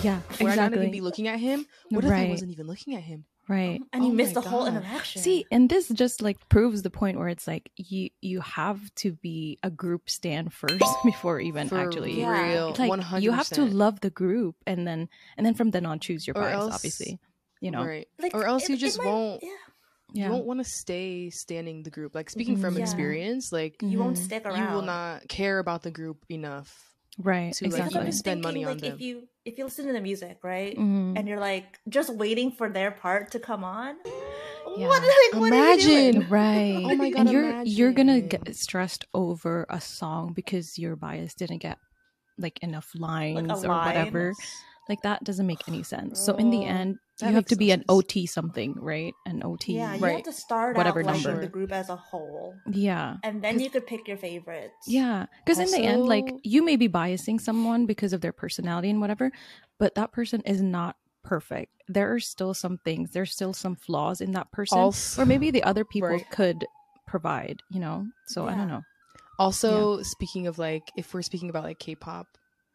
[0.02, 0.20] Yeah.
[0.40, 0.88] Would I not even Exactly.
[0.90, 1.66] be looking at him?
[1.90, 3.24] What if I wasn't even looking at him?
[3.48, 3.80] right.
[3.94, 5.22] And you Oh missed my the whole interaction.
[5.22, 9.12] See, and this just like proves the point where it's like you you have to
[9.12, 12.20] be a group stand first before even For actually.
[12.20, 12.52] Yeah.
[12.52, 13.24] real, It's like one hundred.
[13.24, 16.36] you have to love the group and then and then from then on choose your
[16.36, 16.54] Or bias.
[16.60, 17.18] else- obviously,
[17.60, 17.84] you know.
[17.84, 18.06] right?
[18.18, 19.42] Like, or else it- you just might- won't.
[19.42, 19.48] Yeah,
[20.12, 20.26] Yeah.
[20.26, 22.14] You won't want to stay standing the group.
[22.14, 22.78] Like speaking from Mhm.
[22.78, 22.84] Yeah.
[22.84, 24.58] experience, like you won't stick around.
[24.68, 26.87] you will not care about the group enough.
[27.18, 27.52] Right.
[27.54, 28.00] to, like, Because I'm exactly.
[28.00, 28.94] even just spend money thinking, on like, them.
[28.94, 31.16] If you if you listen to the music, right, Mhm.
[31.16, 33.96] and you're like just waiting for their part to come on,
[34.76, 34.88] Yeah.
[34.88, 36.14] what, like, what are you doing?
[36.14, 36.28] Imagine.
[36.30, 36.82] Right.
[36.84, 41.34] Oh my God, And you're you're gonna get stressed over a song because your bias
[41.34, 41.78] didn't get
[42.36, 44.34] like enough lines Like a or whatever.
[44.88, 44.94] Line.
[44.96, 46.18] Like that doesn't make any sense.
[46.20, 47.86] So in the Oh, end, that you have to no be an sense.
[47.88, 49.12] OT something, right?
[49.26, 49.74] An OT.
[49.76, 50.16] Yeah, you Right.
[50.16, 51.40] have to start Whatever out number.
[51.40, 53.16] the group as a whole, Yeah.
[53.22, 54.86] and then you could pick your favorites.
[54.86, 58.88] Yeah, because in the end, like you may be biasing someone because of their personality
[58.90, 59.30] and whatever,
[59.78, 61.72] but that person is not perfect.
[61.88, 65.50] There are still some things, there's still some flaws in that person, Also, or maybe
[65.50, 66.30] the other people Right.
[66.30, 66.64] could
[67.06, 68.06] provide, you know?
[68.28, 68.82] So I don't know.
[69.38, 72.26] Also, speaking of like, if we're speaking about like K-pop,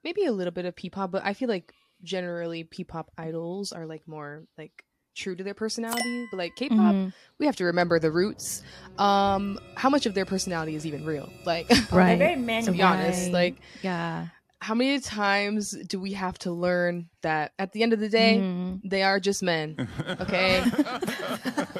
[0.03, 1.73] maybe a little bit of P-pop, but I feel like
[2.03, 4.83] generally P-pop idols are like more like
[5.15, 6.27] true to their personality.
[6.31, 7.13] But like K-pop, Mhm.
[7.39, 8.63] we have to remember the roots.
[8.97, 11.29] Um, how much of their personality is even real?
[11.45, 12.17] Like, they're Right.
[12.17, 13.33] very to be honest, Right.
[13.33, 14.27] like Yeah.
[14.59, 18.37] how many times do we have to learn that at the end of the day,
[18.41, 18.81] Mhm.
[18.89, 19.87] they are just men?
[20.21, 20.63] Okay.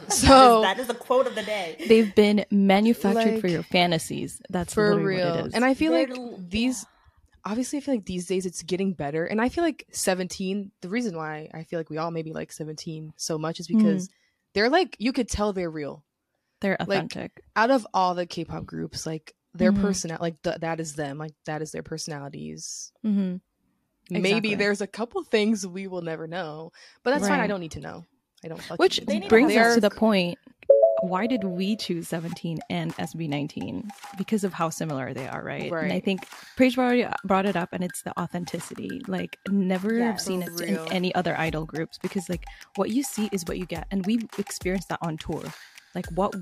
[0.09, 1.76] So that is the quote of the day.
[1.88, 4.39] They've been manufactured for your fantasies.
[4.49, 5.53] That's for real, what it is.
[5.55, 6.86] and I feel They're like l- these.
[7.45, 10.71] Obviously, I feel like these days it's getting better, and I feel like seventeen.
[10.81, 14.09] The reason why I feel like we all maybe like seventeen so much is because
[14.53, 16.03] they're like you could tell they're real.
[16.61, 17.43] They're like, authentic.
[17.55, 21.33] Out of all the K-pop groups, like their personal, like th- that is them, like
[21.45, 22.91] that is their personalities.
[23.01, 23.35] hmm
[24.09, 26.71] Maybe there's a couple things we will never know,
[27.03, 27.39] but that's fine.
[27.39, 28.05] I don't need to know.
[28.43, 28.59] I don't.
[28.61, 29.29] fucking Which need They to need know.
[29.29, 30.37] brings us to the point
[31.03, 35.83] why did we choose 17 and SB19 because of how similar they are right, right.
[35.83, 39.01] and i think Paige already brought it up and it's the authenticity.
[39.07, 42.45] Like never Yeah, have seen it in any other idol groups because like
[42.75, 43.87] what you see is what you get.
[43.91, 45.43] And we experienced that on tour.
[45.95, 46.33] Like what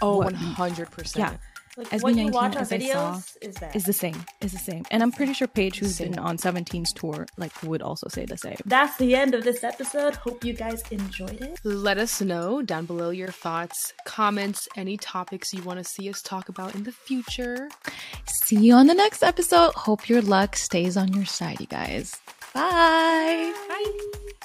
[0.00, 1.32] Oh, what one hundred percent.
[1.32, 1.38] Yeah.
[1.78, 3.76] Like, As what we you watch 19 on as I saw, videos is that.
[3.76, 6.92] is the same is the same and i'm pretty sure Paige who's been on 17's
[6.92, 10.16] tour like would also say the same That's the end of this episode.
[10.16, 11.60] Hope you guys enjoyed it.
[11.64, 16.20] Let us know down below your thoughts, comments, any topics you want to see us
[16.22, 17.68] talk about in the future.
[18.44, 22.06] see you on the next episode hope your luck stays on your side you guys
[22.54, 24.37] bye Bye.